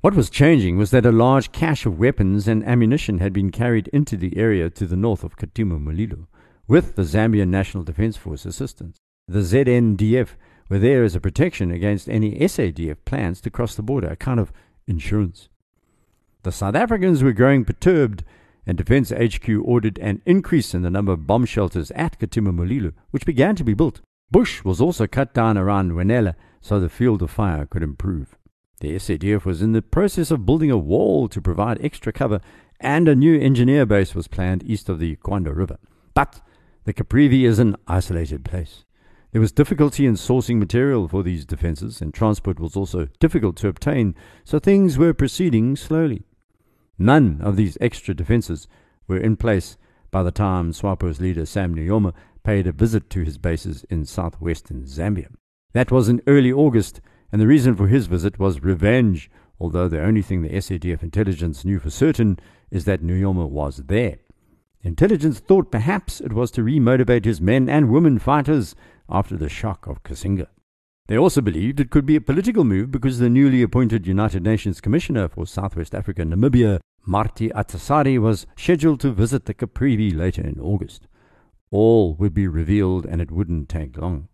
What 0.01 0.15
was 0.15 0.31
changing 0.31 0.79
was 0.79 0.93
that 0.93 1.05
a 1.05 1.13
large 1.13 1.53
cache 1.53 1.85
of 1.85 1.99
weapons 1.99 2.49
and 2.49 2.65
ammunition 2.65 3.19
had 3.19 3.35
been 3.35 3.51
carried 3.51 3.89
into 3.89 4.17
the 4.17 4.39
area 4.39 4.71
to 4.71 4.87
the 4.87 4.97
north 4.97 5.23
of 5.23 5.37
Katima 5.37 5.79
Mulilo, 5.79 6.27
with 6.71 6.95
the 6.95 7.03
Zambian 7.03 7.49
National 7.49 7.83
Defense 7.83 8.17
Force 8.17 8.47
assistance. 8.47 8.97
The 9.27 9.41
ZNDF 9.41 10.29
were 10.69 10.79
there 10.79 11.03
as 11.03 11.17
a 11.17 11.21
protection 11.21 11.73
against 11.73 12.09
any 12.09 12.39
SADF 12.39 12.99
plans 13.05 13.41
to 13.41 13.51
cross 13.51 13.75
the 13.75 13.83
border, 13.83 14.07
a 14.07 14.15
kind 14.15 14.39
of 14.39 14.53
insurance. 14.87 15.49
The 16.45 16.53
South 16.53 16.77
Africans 16.77 17.25
were 17.25 17.33
growing 17.33 17.65
perturbed, 17.65 18.23
and 18.65 18.79
Defense 18.79 19.11
HQ 19.11 19.49
ordered 19.65 19.99
an 19.99 20.23
increase 20.25 20.73
in 20.73 20.83
the 20.83 20.91
number 20.91 21.11
of 21.11 21.27
bomb 21.27 21.45
shelters 21.45 21.91
at 21.97 22.21
Katima 22.21 22.55
Mulilo, 22.55 22.93
which 23.11 23.27
began 23.27 23.57
to 23.57 23.65
be 23.65 23.75
built. 23.75 24.01
Bush 24.31 24.63
was 24.63 24.81
also 24.81 25.09
cut 25.09 25.35
down 25.35 25.59
around 25.59 25.91
Wenela 25.91 26.37
so 26.61 26.79
the 26.79 26.89
field 26.89 27.21
of 27.21 27.33
fire 27.33 27.67
could 27.67 27.83
improve. 27.83 28.37
The 28.79 28.95
SADF 28.95 29.45
was 29.45 29.61
in 29.61 29.73
the 29.73 29.83
process 29.83 30.31
of 30.31 30.47
building 30.47 30.71
a 30.71 30.79
wall 30.79 31.27
to 31.31 31.43
provide 31.43 31.85
extra 31.85 32.13
cover, 32.13 32.41
and 32.79 33.09
a 33.09 33.17
new 33.17 33.37
engineer 33.41 33.87
base 33.87 34.15
was 34.15 34.29
planned 34.29 34.63
east 34.63 34.89
of 34.89 35.01
the 35.01 35.17
Kwando 35.17 35.53
River. 35.53 35.77
But 36.15 36.41
the 36.85 36.95
Caprivi 36.95 37.45
is 37.45 37.59
an 37.59 37.77
isolated 37.87 38.45
place. 38.45 38.85
There 39.33 39.41
was 39.41 39.53
difficulty 39.53 40.07
in 40.07 40.15
sourcing 40.15 40.59
material 40.59 41.07
for 41.07 41.23
these 41.23 41.45
defenses, 41.45 42.01
and 42.01 42.13
transport 42.13 42.59
was 42.59 42.77
also 42.77 43.09
difficult 43.21 43.57
to 43.59 43.69
obtain, 43.69 44.15
so 44.45 44.59
things 44.59 44.99
were 44.99 45.15
proceeding 45.15 45.77
slowly. 45.77 46.25
None 46.99 47.41
of 47.41 47.57
these 47.57 47.79
extra 47.81 48.13
defenses 48.13 48.67
were 49.07 49.19
in 49.19 49.37
place 49.37 49.77
by 50.11 50.23
the 50.23 50.33
time 50.33 50.73
SWAPO's 50.73 51.21
leader 51.21 51.47
Sam 51.47 51.75
Nujoma 51.75 52.13
paid 52.43 52.67
a 52.67 52.73
visit 52.73 53.09
to 53.11 53.23
his 53.23 53.39
bases 53.39 53.85
in 53.89 54.05
southwestern 54.05 54.85
Zambia. 54.85 55.29
That 55.73 55.93
was 55.93 56.09
in 56.09 56.23
early 56.27 56.53
August, 56.53 57.01
and 57.31 57.41
the 57.41 57.47
reason 57.47 57.77
for 57.77 57.87
his 57.87 58.07
visit 58.07 58.39
was 58.39 58.63
revenge, 58.63 59.31
although 59.61 59.89
the 59.89 60.03
only 60.03 60.23
thing 60.23 60.43
the 60.43 60.49
SADF 60.49 61.03
intelligence 61.03 61.65
knew 61.65 61.79
for 61.79 61.91
certain 61.91 62.39
is 62.71 62.85
that 62.87 63.03
Nujoma 63.03 63.49
was 63.49 63.77
there. 63.87 64.19
Intelligence 64.83 65.41
thought 65.41 65.71
perhaps 65.71 66.21
it 66.21 66.33
was 66.33 66.51
to 66.53 66.63
remotivate 66.63 67.27
his 67.27 67.41
men 67.41 67.69
and 67.69 67.91
women 67.91 68.19
fighters 68.19 68.75
after 69.11 69.37
the 69.37 69.49
shock 69.49 69.87
of 69.87 70.03
Cassinga. 70.03 70.47
They 71.07 71.19
also 71.19 71.41
believed 71.43 71.81
it 71.81 71.91
could 71.91 72.07
be 72.07 72.17
a 72.17 72.21
political 72.21 72.65
move 72.65 72.91
because 72.91 73.19
the 73.19 73.29
newly 73.29 73.63
appointed 73.63 74.07
United 74.07 74.43
Nations 74.43 74.81
Commissioner 74.81 75.29
for 75.29 75.47
Southwest 75.47 75.95
Africa 75.95 76.23
Namibia, 76.23 76.81
Martti 77.07 77.51
Ahtisaari, 77.53 78.19
was 78.19 78.47
scheduled 78.57 79.01
to 79.01 79.11
visit 79.11 79.45
the 79.45 79.53
Caprivi 79.53 80.17
later 80.17 80.43
in 80.43 80.59
August. 80.59 81.09
All 81.71 82.15
would 82.15 82.33
be 82.33 82.47
revealed 82.47 83.05
and 83.05 83.21
it 83.21 83.31
wouldn't 83.31 83.69
take 83.69 83.99
long. 83.99 84.29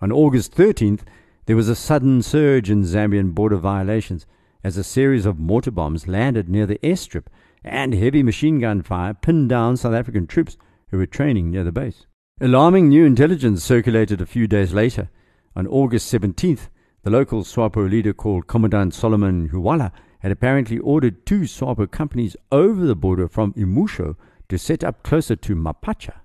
On 0.00 0.12
August 0.12 0.54
13th, 0.54 1.00
there 1.46 1.56
was 1.56 1.68
a 1.68 1.74
sudden 1.74 2.22
surge 2.22 2.70
in 2.70 2.84
Zambian 2.84 3.34
border 3.34 3.56
violations 3.56 4.24
as 4.64 4.76
a 4.76 4.84
series 4.84 5.26
of 5.26 5.38
mortar 5.38 5.70
bombs 5.70 6.08
landed 6.08 6.48
near 6.48 6.66
the 6.66 6.78
airstrip 6.78 7.26
and 7.64 7.94
heavy 7.94 8.22
machine 8.22 8.58
gun 8.58 8.82
fire 8.82 9.14
pinned 9.14 9.48
down 9.48 9.76
South 9.76 9.94
African 9.94 10.26
troops 10.26 10.56
who 10.90 10.98
were 10.98 11.06
training 11.06 11.50
near 11.50 11.64
the 11.64 11.72
base. 11.72 12.06
Alarming 12.40 12.88
new 12.88 13.04
intelligence 13.04 13.64
circulated 13.64 14.20
a 14.20 14.26
few 14.26 14.46
days 14.46 14.72
later. 14.72 15.10
On 15.56 15.66
August 15.66 16.12
17th, 16.12 16.68
the 17.02 17.10
local 17.10 17.42
SWAPO 17.42 17.90
leader 17.90 18.12
called 18.12 18.46
Commandant 18.46 18.94
Solomon 18.94 19.48
Huwala 19.48 19.90
had 20.20 20.32
apparently 20.32 20.78
ordered 20.78 21.26
two 21.26 21.42
SWAPO 21.46 21.90
companies 21.90 22.36
over 22.52 22.86
the 22.86 22.94
border 22.96 23.28
from 23.28 23.52
Imusho 23.54 24.16
to 24.48 24.58
set 24.58 24.84
up 24.84 25.02
closer 25.02 25.36
to 25.36 25.56
Mapacha. 25.56 26.20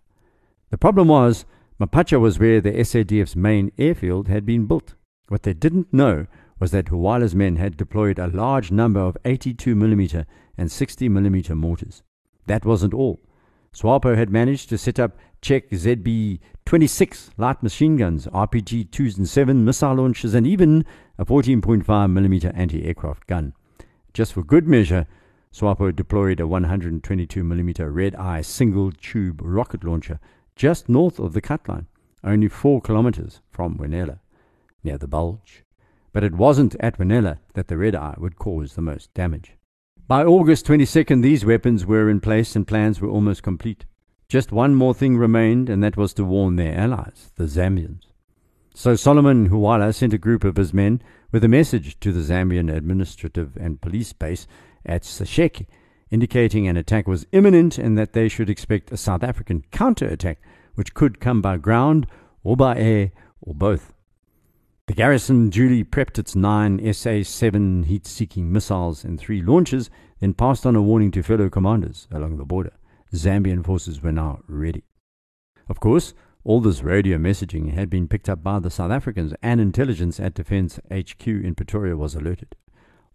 The 0.69 0.77
problem 0.77 1.07
was, 1.07 1.45
Mapacha 1.79 2.19
was 2.19 2.39
where 2.39 2.61
the 2.61 2.71
SADF's 2.71 3.35
main 3.35 3.71
airfield 3.77 4.27
had 4.27 4.45
been 4.45 4.65
built. 4.65 4.93
What 5.27 5.43
they 5.43 5.53
didn't 5.53 5.93
know 5.93 6.27
was 6.59 6.71
that 6.71 6.85
Huwala's 6.85 7.35
men 7.35 7.57
had 7.57 7.75
deployed 7.75 8.19
a 8.19 8.27
large 8.27 8.71
number 8.71 8.99
of 8.99 9.17
82mm 9.25 10.25
and 10.57 10.69
60mm 10.69 11.55
mortars. 11.55 12.03
That 12.47 12.65
wasn't 12.65 12.93
all. 12.93 13.19
SWAPO 13.73 14.15
had 14.15 14.29
managed 14.29 14.69
to 14.69 14.77
set 14.77 14.99
up 14.99 15.17
Czech 15.41 15.69
ZB 15.71 16.39
26 16.65 17.31
light 17.37 17.61
machine 17.63 17.97
guns, 17.97 18.27
RPG 18.27 18.89
2s 18.89 19.17
and 19.17 19.27
7 19.27 19.65
missile 19.65 19.95
launchers, 19.95 20.33
and 20.33 20.45
even 20.45 20.85
a 21.17 21.25
14.5mm 21.25 22.51
anti 22.55 22.85
aircraft 22.85 23.27
gun. 23.27 23.53
Just 24.13 24.33
for 24.33 24.43
good 24.43 24.67
measure, 24.67 25.07
SWAPO 25.51 25.95
deployed 25.95 26.39
a 26.39 26.43
122mm 26.43 27.93
Red 27.93 28.15
Eye 28.15 28.41
single 28.41 28.91
tube 28.91 29.41
rocket 29.43 29.83
launcher 29.83 30.19
just 30.55 30.87
north 30.87 31.19
of 31.19 31.33
the 31.33 31.41
cut 31.41 31.67
line, 31.67 31.87
only 32.23 32.47
4 32.47 32.79
kilometers 32.81 33.41
from 33.49 33.77
Wenela 33.77 34.19
near 34.83 34.97
the 34.97 35.07
bulge. 35.07 35.63
But 36.11 36.23
it 36.23 36.35
wasn't 36.35 36.75
at 36.79 36.99
Wenela 36.99 37.39
that 37.53 37.67
the 37.67 37.77
red 37.77 37.95
eye 37.95 38.15
would 38.17 38.37
cause 38.37 38.75
the 38.75 38.81
most 38.81 39.13
damage. 39.13 39.57
By 40.05 40.25
August 40.25 40.65
22nd, 40.67 41.23
these 41.23 41.45
weapons 41.45 41.85
were 41.85 42.09
in 42.09 42.19
place 42.19 42.57
and 42.57 42.67
plans 42.67 42.99
were 42.99 43.07
almost 43.07 43.41
complete. 43.41 43.85
Just 44.27 44.51
one 44.51 44.75
more 44.75 44.93
thing 44.93 45.17
remained, 45.17 45.69
and 45.69 45.81
that 45.81 45.95
was 45.95 46.13
to 46.15 46.25
warn 46.25 46.57
their 46.57 46.77
allies, 46.77 47.31
the 47.37 47.45
Zambians. 47.45 48.01
So 48.75 48.97
Solomon 48.97 49.49
Huwala 49.49 49.95
sent 49.95 50.11
a 50.11 50.17
group 50.17 50.43
of 50.43 50.57
his 50.57 50.73
men 50.73 51.01
with 51.31 51.41
a 51.45 51.47
message 51.47 51.97
to 52.01 52.11
the 52.11 52.19
Zambian 52.19 52.69
administrative 52.69 53.55
and 53.55 53.79
police 53.79 54.11
base 54.11 54.45
at 54.85 55.03
Sesheke, 55.03 55.67
indicating 56.11 56.67
an 56.67 56.75
attack 56.75 57.07
was 57.07 57.25
imminent 57.31 57.77
and 57.77 57.97
that 57.97 58.11
they 58.11 58.27
should 58.27 58.49
expect 58.49 58.91
a 58.91 58.97
South 58.97 59.23
African 59.23 59.63
counter-attack, 59.71 60.41
which 60.75 60.93
could 60.93 61.21
come 61.21 61.41
by 61.41 61.55
ground 61.55 62.07
or 62.43 62.57
by 62.57 62.75
air 62.75 63.11
or 63.39 63.55
both. 63.55 63.93
The 64.87 64.93
garrison 64.93 65.49
duly 65.49 65.85
prepped 65.85 66.19
its 66.19 66.35
nine 66.35 66.93
SA 66.93 67.23
7 67.23 67.83
heat 67.83 68.05
seeking 68.05 68.51
missiles 68.51 69.05
and 69.05 69.17
three 69.17 69.41
launches, 69.41 69.89
then 70.19 70.33
passed 70.33 70.65
on 70.65 70.75
a 70.75 70.81
warning 70.81 71.09
to 71.11 71.23
fellow 71.23 71.49
commanders 71.49 72.05
along 72.11 72.35
the 72.35 72.43
border. 72.43 72.73
Zambian 73.15 73.65
forces 73.65 74.03
were 74.03 74.11
now 74.11 74.41
ready. 74.45 74.83
Of 75.69 75.79
course, 75.79 76.13
all 76.43 76.59
this 76.59 76.83
radio 76.83 77.17
messaging 77.17 77.73
had 77.73 77.89
been 77.89 78.09
picked 78.09 78.27
up 78.27 78.43
by 78.43 78.59
the 78.59 78.69
South 78.69 78.91
Africans, 78.91 79.33
and 79.41 79.61
intelligence 79.61 80.19
at 80.19 80.33
Defence 80.33 80.81
HQ 80.91 81.27
in 81.27 81.55
Pretoria 81.55 81.95
was 81.95 82.13
alerted. 82.13 82.53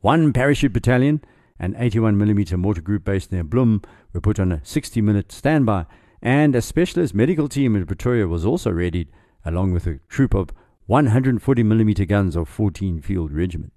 One 0.01 0.33
parachute 0.33 0.73
battalion 0.73 1.21
and 1.59 1.75
81mm 1.75 2.57
mortar 2.57 2.81
group 2.81 3.05
based 3.05 3.31
near 3.31 3.45
Bloem 3.45 3.85
were 4.15 4.23
put 4.23 4.41
on 4.41 4.53
a 4.53 4.65
60 4.65 5.03
minute 5.03 5.31
standby, 5.31 5.85
and 6.23 6.57
a 6.57 6.63
specialist 6.63 7.15
medical 7.15 7.47
team 7.47 7.77
in 7.77 7.85
Pretoria 7.85 8.27
was 8.27 8.47
also 8.47 8.71
readied, 8.71 9.11
along 9.45 9.73
with 9.73 9.87
a 9.87 10.01
troop 10.09 10.33
of 10.33 10.49
140mm 10.89 12.09
guns 12.09 12.35
of 12.35 12.49
14 12.49 13.03
Field 13.03 13.31
Regiment. 13.31 13.75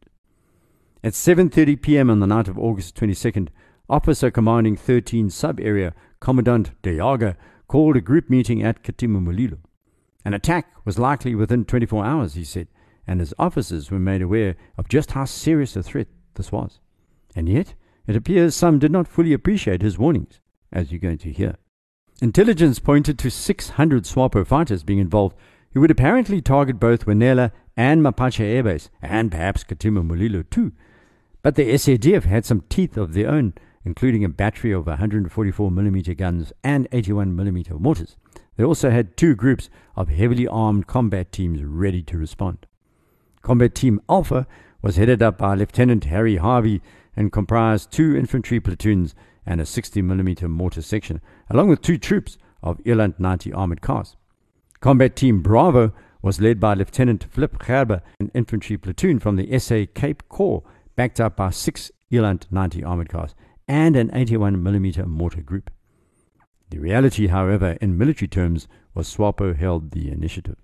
At 1.04 1.12
7:30 1.12 1.82
p.m. 1.82 2.10
on 2.10 2.22
the 2.22 2.28
night 2.28 2.48
of 2.48 2.58
August 2.58 2.96
22nd, 2.96 3.50
officer 3.90 4.32
commanding 4.32 4.78
13 4.78 5.30
sub 5.30 5.60
area 5.60 5.94
Commandant 6.22 6.72
De 6.82 6.96
Jager 6.96 7.36
called 7.68 7.98
a 7.98 8.02
group 8.02 8.30
meeting 8.30 8.64
at 8.64 8.82
Katima 8.84 9.22
Mulilo. 9.22 9.58
An 10.24 10.34
attack 10.34 10.68
was 10.86 11.00
likely 11.00 11.36
within 11.36 11.66
24 11.66 12.06
hours, 12.06 12.36
he 12.36 12.46
said, 12.46 12.70
and 13.06 13.20
his 13.20 13.34
officers 13.38 13.92
were 13.92 14.00
made 14.00 14.22
aware 14.22 14.56
of 14.78 14.88
just 14.88 15.12
how 15.12 15.26
serious 15.26 15.76
a 15.76 15.84
threat 15.84 16.08
this 16.36 16.52
was. 16.52 16.80
And 17.36 17.50
yet, 17.50 17.74
it 18.08 18.16
appears 18.16 18.56
some 18.56 18.80
did 18.80 18.92
not 18.92 19.08
fully 19.08 19.34
appreciate 19.34 19.82
his 19.82 19.98
warnings, 19.98 20.40
as 20.72 20.92
you're 20.92 21.00
going 21.00 21.18
to 21.20 21.32
hear. 21.32 21.58
Intelligence 22.22 22.80
pointed 22.80 23.20
to 23.20 23.32
600 23.32 24.04
SWAPO 24.06 24.46
fighters 24.46 24.84
being 24.84 25.00
involved 25.00 25.36
who 25.74 25.82
would 25.82 25.92
apparently 25.92 26.42
target 26.42 26.80
both 26.80 27.06
Wenela 27.06 27.52
and 27.78 28.02
Mapacha 28.02 28.42
Air 28.42 28.64
Base, 28.64 28.90
and 29.02 29.32
perhaps 29.32 29.64
Katima 29.64 30.06
Mulilo 30.06 30.50
too. 30.50 30.74
But 31.42 31.56
the 31.56 31.74
SADF 31.74 32.24
had 32.24 32.46
some 32.46 32.64
teeth 32.70 32.98
of 32.98 33.14
their 33.14 33.30
own 33.30 33.54
including 33.84 34.24
a 34.24 34.30
battery 34.30 34.72
of 34.72 34.86
144mm 34.86 36.18
guns 36.18 36.54
and 36.64 36.90
81mm 36.92 37.80
mortars. 37.80 38.16
They 38.58 38.64
also 38.64 38.90
had 38.90 39.18
two 39.18 39.36
groups 39.36 39.70
of 39.96 40.10
heavily 40.10 40.48
armed 40.48 40.88
combat 40.88 41.32
teams 41.32 41.64
ready 41.64 42.04
to 42.04 42.18
respond. 42.18 42.68
Combat 43.42 43.74
Team 43.74 44.02
Alpha 44.08 44.46
was 44.82 44.98
headed 44.98 45.24
up 45.24 45.38
by 45.38 45.56
Lieutenant 45.56 46.06
Harry 46.06 46.38
Harvey 46.38 46.82
and 47.16 47.32
comprised 47.32 47.92
two 47.92 48.16
infantry 48.16 48.60
platoons 48.60 49.16
and 49.46 49.60
a 49.60 49.64
60mm 49.64 50.48
mortar 50.50 50.82
section, 50.82 51.22
along 51.50 51.70
with 51.70 51.82
two 51.82 51.98
troops 51.98 52.38
of 52.62 52.80
Eland 52.86 53.16
90 53.18 53.52
armored 53.54 53.82
cars. 53.82 54.16
Combat 54.82 55.16
Team 55.16 55.44
Bravo 55.44 55.94
was 56.24 56.42
led 56.42 56.60
by 56.60 56.74
Lieutenant 56.74 57.28
Flip 57.30 57.60
Gerber, 57.60 58.02
an 58.20 58.32
infantry 58.34 58.78
platoon 58.78 59.20
from 59.20 59.36
the 59.36 59.60
SA 59.60 59.86
Cape 59.94 60.28
Corps, 60.28 60.64
backed 60.96 61.22
up 61.22 61.36
by 61.36 61.52
six 61.52 61.92
Eland 62.12 62.48
90 62.50 62.84
armored 62.84 63.08
cars 63.08 63.36
and 63.68 63.96
an 63.96 64.10
81mm 64.10 65.06
mortar 65.06 65.44
group. 65.44 65.70
The 66.72 66.80
reality, 66.80 67.28
however, 67.28 67.78
in 67.80 67.96
military 67.96 68.28
terms, 68.28 68.68
was 68.96 69.08
SWAPO 69.08 69.56
held 69.56 69.92
the 69.92 70.10
initiative. 70.10 70.58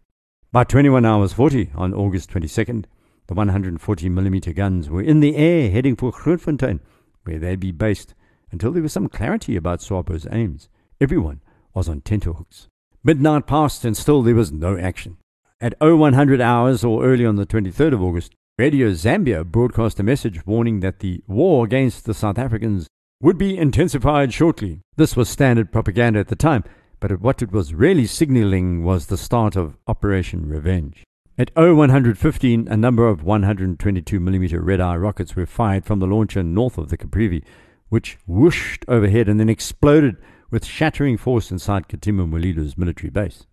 By 0.51 0.63
21 0.63 1.05
hours 1.05 1.33
40 1.33 1.69
on 1.75 1.93
August 1.93 2.31
22nd, 2.31 2.85
the 3.27 3.35
140mm 3.35 4.55
guns 4.55 4.89
were 4.89 5.03
in 5.03 5.19
the 5.19 5.35
air 5.35 5.69
heading 5.69 5.95
for 5.95 6.11
Grootfontein, 6.11 6.79
where 7.25 7.37
they'd 7.37 7.59
be 7.59 7.71
based 7.71 8.15
until 8.51 8.71
there 8.71 8.81
was 8.81 8.93
some 8.93 9.09
clarity 9.09 9.55
about 9.55 9.81
SWAPO's 9.81 10.25
aims. 10.31 10.69
Everyone 10.99 11.41
was 11.75 11.87
on 11.87 12.01
tenterhooks. 12.01 12.67
Midnight 13.07 13.47
passed 13.47 13.85
and 13.85 13.95
still 13.95 14.21
there 14.21 14.35
was 14.35 14.51
no 14.51 14.77
action. 14.77 15.15
At 15.61 15.79
0100 15.79 16.41
hours 16.41 16.83
or 16.83 17.05
early 17.05 17.25
on 17.25 17.37
the 17.37 17.45
23rd 17.45 17.93
of 17.93 18.03
August, 18.03 18.33
Radio 18.57 18.91
Zambia 18.91 19.45
broadcast 19.45 20.01
a 20.01 20.03
message 20.03 20.45
warning 20.45 20.81
that 20.81 20.99
the 20.99 21.23
war 21.25 21.63
against 21.63 22.03
the 22.03 22.13
South 22.13 22.37
Africans 22.37 22.85
would 23.21 23.37
be 23.37 23.57
intensified 23.57 24.33
shortly. 24.33 24.81
This 24.97 25.15
was 25.15 25.29
standard 25.29 25.71
propaganda 25.71 26.19
at 26.19 26.27
the 26.27 26.35
time, 26.35 26.65
but 26.99 27.21
what 27.21 27.41
it 27.41 27.53
was 27.53 27.73
really 27.73 28.05
signaling 28.05 28.83
was 28.83 29.05
the 29.05 29.15
start 29.15 29.55
of 29.55 29.77
Operation 29.87 30.49
Revenge. 30.49 31.05
At 31.37 31.51
0115, 31.55 32.67
a 32.67 32.75
number 32.75 33.07
of 33.07 33.21
122mm 33.21 34.59
red 34.61 34.81
eye 34.81 34.97
rockets 34.97 35.33
were 35.33 35.45
fired 35.45 35.85
from 35.85 35.99
the 35.99 36.07
launcher 36.07 36.43
north 36.43 36.77
of 36.77 36.89
the 36.89 36.97
Caprivi, 36.97 37.45
which 37.87 38.17
whooshed 38.27 38.83
overhead 38.89 39.29
and 39.29 39.39
then 39.39 39.47
exploded 39.47 40.17
with 40.49 40.65
shattering 40.65 41.17
force 41.17 41.51
inside 41.51 41.87
Katima 41.87 42.29
Mulilo's 42.29 42.77
military 42.77 43.09
base. 43.09 43.45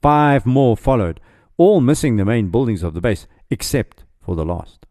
Five 0.00 0.46
more 0.46 0.76
followed, 0.76 1.20
all 1.56 1.80
missing 1.80 2.16
the 2.16 2.24
main 2.24 2.48
buildings 2.50 2.82
of 2.82 2.94
the 2.94 3.00
base, 3.00 3.26
except 3.50 4.04
for 4.20 4.34
the 4.34 4.44
last. 4.44 4.86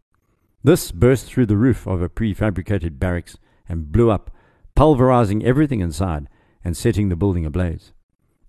This 0.63 0.91
burst 0.91 1.25
through 1.25 1.45
the 1.45 1.57
roof 1.57 1.87
of 1.87 2.01
a 2.01 2.09
prefabricated 2.09 2.99
barracks 2.99 3.37
and 3.67 3.91
blew 3.91 4.11
up, 4.11 4.29
pulverizing 4.75 5.43
everything 5.43 5.79
inside 5.79 6.27
and 6.63 6.75
setting 6.75 7.09
the 7.09 7.15
building 7.15 7.45
ablaze. 7.45 7.93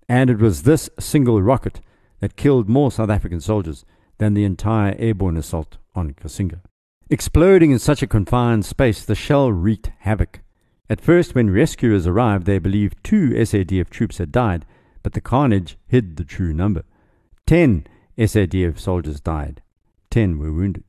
And 0.09 0.29
it 0.29 0.39
was 0.39 0.63
this 0.63 0.89
single 0.99 1.41
rocket 1.41 1.79
that 2.19 2.35
killed 2.35 2.69
more 2.69 2.91
South 2.91 3.09
African 3.09 3.39
soldiers 3.39 3.85
than 4.17 4.33
the 4.33 4.43
entire 4.43 4.95
airborne 4.99 5.37
assault 5.37 5.77
on 5.95 6.11
Cassinga. 6.11 6.59
Exploding 7.09 7.71
in 7.71 7.79
such 7.79 8.03
a 8.03 8.07
confined 8.07 8.65
space, 8.65 9.03
the 9.03 9.15
shell 9.15 9.51
wreaked 9.51 9.91
havoc. 9.99 10.41
At 10.91 10.99
first, 10.99 11.35
when 11.35 11.49
rescuers 11.49 12.05
arrived, 12.05 12.45
they 12.45 12.59
believed 12.59 13.01
two 13.01 13.29
SADF 13.29 13.89
troops 13.89 14.17
had 14.17 14.29
died, 14.29 14.65
but 15.03 15.13
the 15.13 15.21
carnage 15.21 15.77
hid 15.87 16.17
the 16.17 16.25
true 16.25 16.51
number. 16.53 16.83
Ten 17.47 17.87
SADF 18.17 18.77
soldiers 18.77 19.21
died, 19.21 19.61
ten 20.09 20.37
were 20.37 20.51
wounded. 20.51 20.83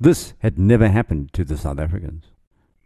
This 0.00 0.32
had 0.38 0.58
never 0.58 0.88
happened 0.88 1.34
to 1.34 1.44
the 1.44 1.58
South 1.58 1.78
Africans. 1.78 2.24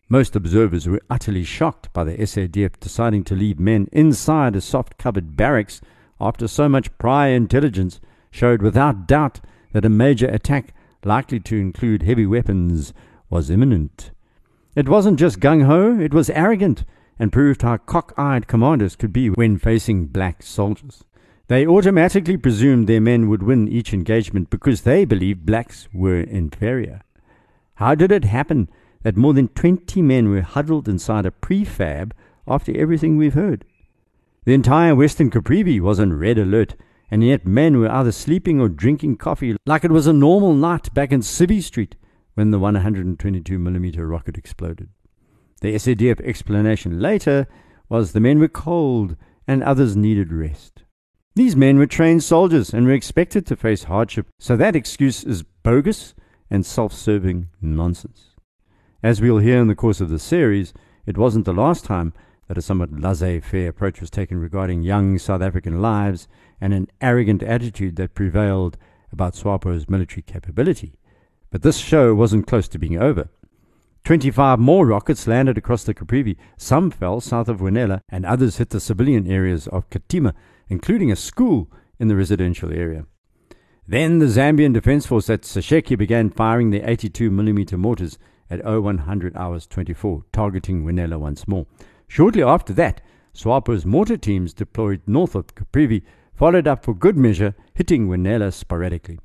Most 0.08 0.34
observers 0.34 0.88
were 0.88 1.00
utterly 1.08 1.44
shocked 1.44 1.92
by 1.92 2.02
the 2.02 2.16
SADF 2.16 2.80
deciding 2.80 3.22
to 3.22 3.36
leave 3.36 3.60
men 3.60 3.86
inside 3.92 4.56
a 4.56 4.60
soft 4.60 4.98
covered 4.98 5.36
barracks 5.36 5.80
after 6.20 6.48
so 6.48 6.68
much 6.68 6.98
prior 6.98 7.36
intelligence 7.36 8.00
showed 8.32 8.62
without 8.62 9.06
doubt 9.06 9.38
that 9.70 9.84
a 9.84 9.88
major 9.88 10.26
attack, 10.26 10.74
likely 11.04 11.38
to 11.38 11.56
include 11.56 12.02
heavy 12.02 12.26
weapons, 12.26 12.92
was 13.30 13.48
imminent. 13.48 14.10
It 14.76 14.90
wasn't 14.90 15.18
just 15.18 15.40
gung 15.40 15.64
ho, 15.64 15.98
it 15.98 16.12
was 16.12 16.28
arrogant 16.28 16.84
and 17.18 17.32
proved 17.32 17.62
how 17.62 17.78
cock 17.78 18.12
eyed 18.18 18.46
commanders 18.46 18.94
could 18.94 19.10
be 19.10 19.30
when 19.30 19.58
facing 19.58 20.06
black 20.08 20.42
soldiers. 20.42 21.02
They 21.48 21.66
automatically 21.66 22.36
presumed 22.36 22.86
their 22.86 23.00
men 23.00 23.30
would 23.30 23.42
win 23.42 23.68
each 23.68 23.94
engagement 23.94 24.50
because 24.50 24.82
they 24.82 25.06
believed 25.06 25.46
blacks 25.46 25.88
were 25.94 26.20
inferior. 26.20 27.00
How 27.76 27.94
did 27.94 28.12
it 28.12 28.24
happen 28.24 28.68
that 29.02 29.16
more 29.16 29.32
than 29.32 29.48
20 29.48 30.02
men 30.02 30.28
were 30.28 30.42
huddled 30.42 30.88
inside 30.88 31.24
a 31.24 31.30
prefab 31.30 32.12
after 32.46 32.76
everything 32.76 33.16
we've 33.16 33.34
heard. 33.34 33.64
The 34.44 34.52
entire 34.52 34.94
Western 34.94 35.30
Caprivi 35.30 35.80
was 35.80 35.98
on 35.98 36.18
red 36.18 36.36
alert, 36.36 36.74
and 37.10 37.24
yet 37.24 37.46
men 37.46 37.78
were 37.78 37.90
either 37.90 38.12
sleeping 38.12 38.60
or 38.60 38.68
drinking 38.68 39.16
coffee 39.16 39.56
like 39.64 39.84
it 39.84 39.90
was 39.90 40.06
a 40.06 40.12
normal 40.12 40.52
night 40.52 40.92
back 40.92 41.12
in 41.12 41.20
Civvy 41.20 41.62
Street 41.62 41.96
when 42.36 42.50
the 42.50 42.60
122mm 42.60 44.08
rocket 44.08 44.36
exploded. 44.36 44.90
The 45.62 45.74
SADF 45.74 46.20
explanation 46.20 47.00
later 47.00 47.48
was 47.88 48.12
the 48.12 48.20
men 48.20 48.38
were 48.38 48.48
cold 48.48 49.16
and 49.48 49.62
others 49.62 49.96
needed 49.96 50.32
rest. 50.32 50.84
These 51.34 51.56
men 51.56 51.78
were 51.78 51.86
trained 51.86 52.22
soldiers 52.22 52.74
and 52.74 52.86
were 52.86 52.92
expected 52.92 53.46
to 53.46 53.56
face 53.56 53.84
hardship, 53.84 54.26
so 54.38 54.54
that 54.56 54.76
excuse 54.76 55.24
is 55.24 55.44
bogus 55.62 56.14
and 56.50 56.64
self 56.64 56.92
serving 56.92 57.48
nonsense. 57.60 58.34
As 59.02 59.20
we'll 59.20 59.38
hear 59.38 59.58
in 59.58 59.68
the 59.68 59.74
course 59.74 60.02
of 60.02 60.10
the 60.10 60.18
series, 60.18 60.74
it 61.06 61.16
wasn't 61.16 61.46
the 61.46 61.54
last 61.54 61.86
time 61.86 62.12
that 62.48 62.58
a 62.58 62.62
somewhat 62.62 62.92
laissez 62.92 63.40
faire 63.40 63.68
approach 63.68 64.00
was 64.00 64.10
taken 64.10 64.38
regarding 64.38 64.82
young 64.82 65.18
South 65.18 65.40
African 65.40 65.80
lives 65.80 66.28
and 66.60 66.74
an 66.74 66.88
arrogant 67.00 67.42
attitude 67.42 67.96
that 67.96 68.14
prevailed 68.14 68.76
about 69.10 69.34
SWAPO's 69.34 69.88
military 69.88 70.22
capability. 70.22 70.98
But 71.50 71.62
this 71.62 71.78
show 71.78 72.14
wasn't 72.14 72.46
close 72.46 72.68
to 72.68 72.78
being 72.78 72.98
over. 72.98 73.28
25 74.04 74.58
more 74.58 74.86
rockets 74.86 75.26
landed 75.26 75.58
across 75.58 75.82
the 75.82 75.92
Caprivi. 75.92 76.36
Some 76.56 76.90
fell 76.90 77.20
south 77.20 77.48
of 77.48 77.58
Wenela, 77.58 78.00
and 78.08 78.24
others 78.24 78.58
hit 78.58 78.70
the 78.70 78.78
civilian 78.78 79.30
areas 79.30 79.66
of 79.66 79.90
Katima, 79.90 80.32
including 80.68 81.10
a 81.10 81.16
school 81.16 81.70
in 81.98 82.08
the 82.08 82.16
residential 82.16 82.72
area. 82.72 83.06
Then 83.88 84.18
the 84.18 84.26
Zambian 84.26 84.72
Defence 84.72 85.06
Force 85.06 85.30
at 85.30 85.42
Sesheke 85.42 85.96
began 85.98 86.30
firing 86.30 86.70
their 86.70 86.86
82mm 86.86 87.78
mortars 87.78 88.18
at 88.50 88.64
0100 88.64 89.36
hours 89.36 89.66
24, 89.66 90.24
targeting 90.32 90.84
Wenela 90.84 91.18
once 91.18 91.48
more. 91.48 91.66
Shortly 92.08 92.42
after 92.42 92.72
that, 92.74 93.00
SWAPO's 93.32 93.84
mortar 93.84 94.16
teams 94.16 94.54
deployed 94.54 95.02
north 95.06 95.34
of 95.34 95.54
Caprivi, 95.54 96.02
followed 96.34 96.66
up 96.66 96.84
for 96.84 96.94
good 96.94 97.16
measure, 97.16 97.54
hitting 97.74 98.08
Wenela 98.08 98.52
sporadically. 98.52 99.18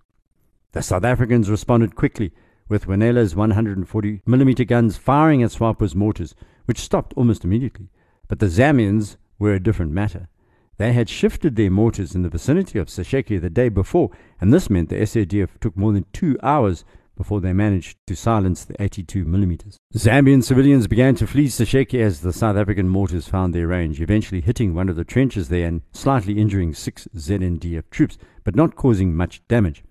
The 0.73 0.81
South 0.81 1.03
Africans 1.03 1.49
responded 1.49 1.95
quickly, 1.95 2.31
with 2.69 2.87
Wenela's 2.87 3.33
140mm 3.33 4.67
guns 4.67 4.95
firing 4.95 5.43
at 5.43 5.51
SWAPO's 5.51 5.95
mortars, 5.95 6.33
which 6.63 6.79
stopped 6.79 7.13
almost 7.17 7.43
immediately. 7.43 7.89
But 8.29 8.39
the 8.39 8.45
Zambians 8.45 9.17
were 9.37 9.53
a 9.53 9.59
different 9.59 9.91
matter. 9.91 10.29
They 10.77 10.93
had 10.93 11.09
shifted 11.09 11.57
their 11.57 11.69
mortars 11.69 12.15
in 12.15 12.21
the 12.21 12.29
vicinity 12.29 12.79
of 12.79 12.87
Sesheke 12.87 13.41
the 13.41 13.49
day 13.49 13.67
before, 13.67 14.11
and 14.39 14.53
this 14.53 14.69
meant 14.69 14.87
the 14.87 14.95
SADF 14.95 15.59
took 15.59 15.75
more 15.75 15.91
than 15.91 16.05
two 16.13 16.37
hours 16.41 16.85
before 17.17 17.41
they 17.41 17.51
managed 17.51 17.97
to 18.07 18.15
silence 18.15 18.63
the 18.63 18.81
82 18.81 19.25
millimeters. 19.25 19.77
Zambian 19.93 20.41
civilians 20.41 20.87
began 20.87 21.15
to 21.15 21.27
flee 21.27 21.47
Sesheke 21.47 21.99
as 21.99 22.21
the 22.21 22.31
South 22.31 22.55
African 22.55 22.87
mortars 22.87 23.27
found 23.27 23.53
their 23.53 23.67
range, 23.67 23.99
eventually 23.99 24.39
hitting 24.39 24.73
one 24.73 24.87
of 24.87 24.95
the 24.95 25.03
trenches 25.03 25.49
there 25.49 25.67
and 25.67 25.81
slightly 25.91 26.39
injuring 26.39 26.73
six 26.73 27.09
ZNDF 27.13 27.89
troops, 27.91 28.17
but 28.45 28.55
not 28.55 28.75
causing 28.75 29.13
much 29.13 29.45
damage. 29.49 29.83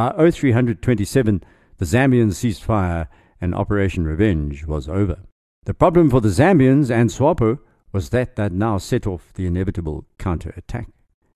By 0.00 0.30
0327, 0.30 1.44
the 1.76 1.84
Zambians 1.84 2.36
ceased 2.36 2.64
fire 2.64 3.06
and 3.38 3.54
Operation 3.54 4.06
Revenge 4.06 4.64
was 4.64 4.88
over. 4.88 5.18
The 5.66 5.74
problem 5.74 6.08
for 6.08 6.22
the 6.22 6.30
Zambians 6.30 6.90
and 6.90 7.10
SWAPO 7.10 7.58
was 7.92 8.08
that 8.08 8.36
they'd 8.36 8.50
now 8.50 8.78
set 8.78 9.06
off 9.06 9.34
the 9.34 9.44
inevitable 9.44 10.06
counter-attack. 10.18 10.88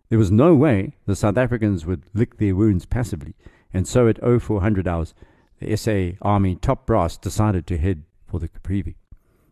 There 0.08 0.18
was 0.18 0.30
no 0.30 0.54
way 0.54 0.94
the 1.04 1.14
South 1.14 1.36
Africans 1.36 1.84
would 1.84 2.04
lick 2.14 2.38
their 2.38 2.56
wounds 2.56 2.86
passively, 2.86 3.34
and 3.74 3.86
so 3.86 4.08
at 4.08 4.18
0400 4.22 4.88
hours, 4.88 5.12
the 5.60 5.76
SA 5.76 6.16
Army 6.22 6.56
top 6.56 6.86
brass 6.86 7.18
decided 7.18 7.66
to 7.66 7.76
head 7.76 8.04
for 8.26 8.40
the 8.40 8.48
Caprivi. 8.48 8.94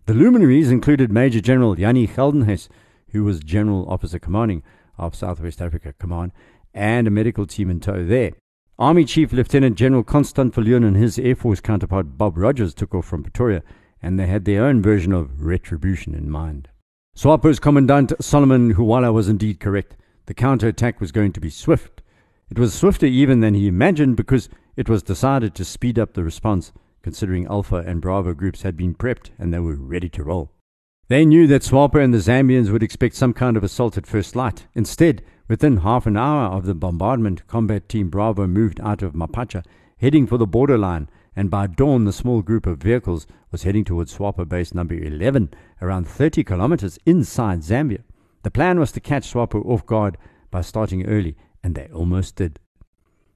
The 0.06 0.14
luminaries 0.14 0.70
included 0.70 1.12
Major 1.12 1.42
General 1.42 1.74
Jannie 1.74 2.08
Geldenhuys, 2.08 2.70
who 3.10 3.24
was 3.24 3.40
General 3.40 3.86
Officer 3.90 4.18
Commanding 4.18 4.62
of 4.96 5.14
Southwest 5.14 5.60
Africa 5.60 5.92
Command, 5.98 6.32
and 6.72 7.06
a 7.06 7.10
medical 7.10 7.46
team 7.46 7.68
in 7.68 7.78
tow 7.78 8.06
there. 8.06 8.32
Army 8.78 9.04
Chief 9.04 9.34
Lieutenant 9.34 9.76
General 9.76 10.02
Constant 10.02 10.54
Viljoen 10.54 10.82
and 10.82 10.96
his 10.96 11.18
Air 11.18 11.36
Force 11.36 11.60
counterpart 11.60 12.16
Bob 12.16 12.38
Rogers 12.38 12.72
took 12.72 12.94
off 12.94 13.04
from 13.04 13.22
Pretoria, 13.22 13.62
and 14.00 14.18
they 14.18 14.26
had 14.26 14.46
their 14.46 14.64
own 14.64 14.80
version 14.80 15.12
of 15.12 15.42
retribution 15.42 16.14
in 16.14 16.30
mind. 16.30 16.68
SWAPO's 17.14 17.60
Commandant 17.60 18.14
Solomon 18.18 18.74
Huwala 18.74 19.12
was 19.12 19.28
indeed 19.28 19.60
correct. 19.60 19.98
The 20.24 20.32
counterattack 20.32 21.00
was 21.00 21.12
going 21.12 21.32
to 21.34 21.40
be 21.40 21.50
swift. 21.50 22.00
It 22.50 22.58
was 22.58 22.72
swifter 22.72 23.04
even 23.04 23.40
than 23.40 23.52
he 23.52 23.68
imagined 23.68 24.16
because 24.16 24.48
it 24.74 24.88
was 24.88 25.02
decided 25.02 25.54
to 25.54 25.66
speed 25.66 25.98
up 25.98 26.14
the 26.14 26.24
response, 26.24 26.72
considering 27.02 27.46
Alpha 27.46 27.84
and 27.86 28.00
Bravo 28.00 28.32
groups 28.32 28.62
had 28.62 28.76
been 28.76 28.94
prepped 28.94 29.30
and 29.38 29.52
they 29.52 29.58
were 29.58 29.76
ready 29.76 30.08
to 30.08 30.24
roll. 30.24 30.50
They 31.12 31.26
knew 31.26 31.46
that 31.48 31.62
SWAPO 31.62 32.02
and 32.02 32.14
the 32.14 32.20
Zambians 32.20 32.70
would 32.70 32.82
expect 32.82 33.16
some 33.16 33.34
kind 33.34 33.58
of 33.58 33.62
assault 33.62 33.98
at 33.98 34.06
first 34.06 34.34
light. 34.34 34.66
Instead, 34.74 35.22
within 35.46 35.76
half 35.76 36.06
an 36.06 36.16
hour 36.16 36.46
of 36.46 36.64
the 36.64 36.74
bombardment, 36.74 37.46
Combat 37.46 37.86
Team 37.86 38.08
Bravo 38.08 38.46
moved 38.46 38.80
out 38.80 39.02
of 39.02 39.12
Mapacha, 39.12 39.62
heading 39.98 40.26
for 40.26 40.38
the 40.38 40.46
borderline 40.46 41.10
and 41.36 41.50
by 41.50 41.66
dawn 41.66 42.06
the 42.06 42.14
small 42.14 42.40
group 42.40 42.64
of 42.64 42.78
vehicles 42.78 43.26
was 43.50 43.64
heading 43.64 43.84
towards 43.84 44.16
SWAPO 44.16 44.48
base 44.48 44.72
number 44.72 44.94
11, 44.94 45.52
around 45.82 46.08
30 46.08 46.44
kilometers 46.44 46.98
inside 47.04 47.60
Zambia. 47.60 48.04
The 48.42 48.50
plan 48.50 48.80
was 48.80 48.90
to 48.92 49.00
catch 49.00 49.30
SWAPO 49.30 49.66
off 49.66 49.84
guard 49.84 50.16
by 50.50 50.62
starting 50.62 51.04
early, 51.04 51.36
and 51.62 51.74
they 51.74 51.88
almost 51.92 52.36
did. 52.36 52.58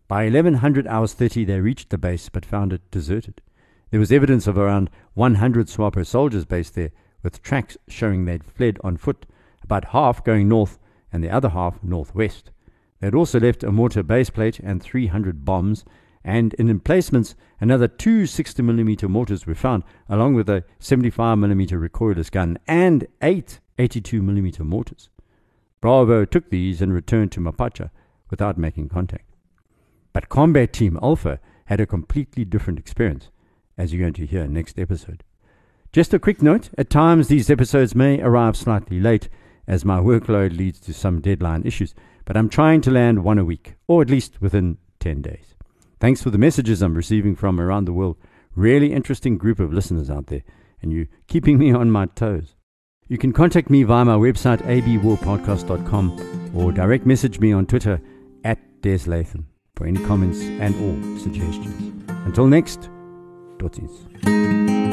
By 0.09 0.25
1100 0.25 0.87
hours 0.87 1.12
30 1.12 1.45
they 1.45 1.61
reached 1.61 1.91
the 1.91 1.99
base 1.99 2.31
but 2.31 2.47
found 2.47 2.73
it 2.73 2.91
deserted. 2.91 3.43
There 3.91 4.01
was 4.01 4.12
evidence 4.12 4.47
of 4.47 4.57
around 4.57 4.89
100 5.12 5.69
SWAPO 5.69 6.07
soldiers 6.07 6.47
based 6.47 6.75
there, 6.75 6.93
with 7.27 7.43
tracks 7.43 7.77
showing 7.89 8.25
they'd 8.25 8.45
fled 8.45 8.79
on 8.85 8.97
foot, 8.97 9.27
about 9.65 9.87
half 9.87 10.23
going 10.23 10.47
north 10.49 10.79
and 11.12 11.25
the 11.25 11.29
other 11.29 11.49
half 11.49 11.83
northwest. 11.83 12.53
They 13.01 13.09
had 13.09 13.17
also 13.17 13.41
left 13.41 13.65
a 13.65 13.73
mortar 13.73 14.05
base 14.05 14.31
plate 14.31 14.61
and 14.61 14.81
300 14.81 15.45
bombs 15.45 15.85
and 16.23 16.55
in 16.55 16.71
emplacements, 16.71 17.35
another 17.61 17.89
two 17.89 18.23
60mm 18.23 19.09
mortars 19.09 19.45
were 19.45 19.57
found, 19.57 19.83
along 20.09 20.35
with 20.35 20.49
a 20.49 20.62
75mm 20.79 21.89
recoilless 21.89 22.31
gun 22.31 22.61
and 22.69 23.09
eight 23.21 23.59
82mm 23.77 24.61
mortars. 24.61 25.09
Bravo 25.81 26.25
took 26.25 26.51
these 26.51 26.81
and 26.81 26.95
returned 26.95 27.33
to 27.33 27.41
Mapacha 27.41 27.91
without 28.31 28.57
making 28.57 28.89
contact. 28.89 29.35
But 30.12 30.29
Combat 30.29 30.73
Team 30.73 30.97
Alpha 31.03 31.41
had 31.65 31.81
a 31.81 31.87
completely 31.87 32.45
different 32.45 32.79
experience, 32.79 33.31
as 33.77 33.93
you're 33.93 34.03
going 34.03 34.12
to 34.15 34.27
hear 34.27 34.47
next 34.47 34.79
episode. 34.79 35.25
Just 35.96 36.12
a 36.12 36.18
quick 36.18 36.42
note 36.42 36.68
at 36.76 36.90
times 36.90 37.28
these 37.28 37.48
episodes 37.48 37.94
may 37.94 38.20
arrive 38.20 38.54
slightly 38.54 39.00
late, 39.00 39.30
as 39.66 39.82
my 39.82 39.98
workload 39.98 40.54
leads 40.54 40.78
to 40.80 40.92
some 40.92 41.22
deadline 41.22 41.62
issues, 41.64 41.94
but 42.26 42.37
I'm 42.37 42.50
trying 42.50 42.82
to 42.82 42.90
land 42.90 43.24
one 43.24 43.38
a 43.38 43.46
week, 43.46 43.76
or 43.88 44.02
at 44.02 44.11
least 44.11 44.42
within 44.42 44.76
10 45.00 45.22
days. 45.22 45.54
Thanks 45.98 46.22
for 46.22 46.28
the 46.28 46.37
messages 46.37 46.82
I'm 46.82 46.92
receiving 46.96 47.35
from 47.35 47.59
around 47.59 47.87
the 47.87 47.94
world. 47.94 48.18
Really 48.54 48.92
interesting 48.92 49.38
group 49.38 49.59
of 49.59 49.72
listeners 49.72 50.11
out 50.11 50.26
there, 50.26 50.42
and 50.82 50.92
you 50.92 51.06
keeping 51.28 51.56
me 51.62 51.72
on 51.72 51.90
my 51.90 52.04
toes. 52.04 52.56
You 53.09 53.16
can 53.16 53.32
contact 53.32 53.70
me 53.70 53.82
via 53.82 54.04
my 54.04 54.16
website, 54.16 54.61
abwarpodcast.com, 54.66 56.50
or 56.54 56.72
direct 56.72 57.06
message 57.06 57.40
me 57.40 57.52
on 57.52 57.64
Twitter 57.64 58.02
at 58.44 58.59
Des 58.82 59.06
Latham 59.06 59.46
for 59.74 59.87
any 59.87 60.04
comments 60.04 60.42
and 60.42 60.74
or 60.74 61.18
suggestions. 61.20 62.04
Until 62.26 62.48
next, 62.48 62.90
Totsiens. 63.56 64.86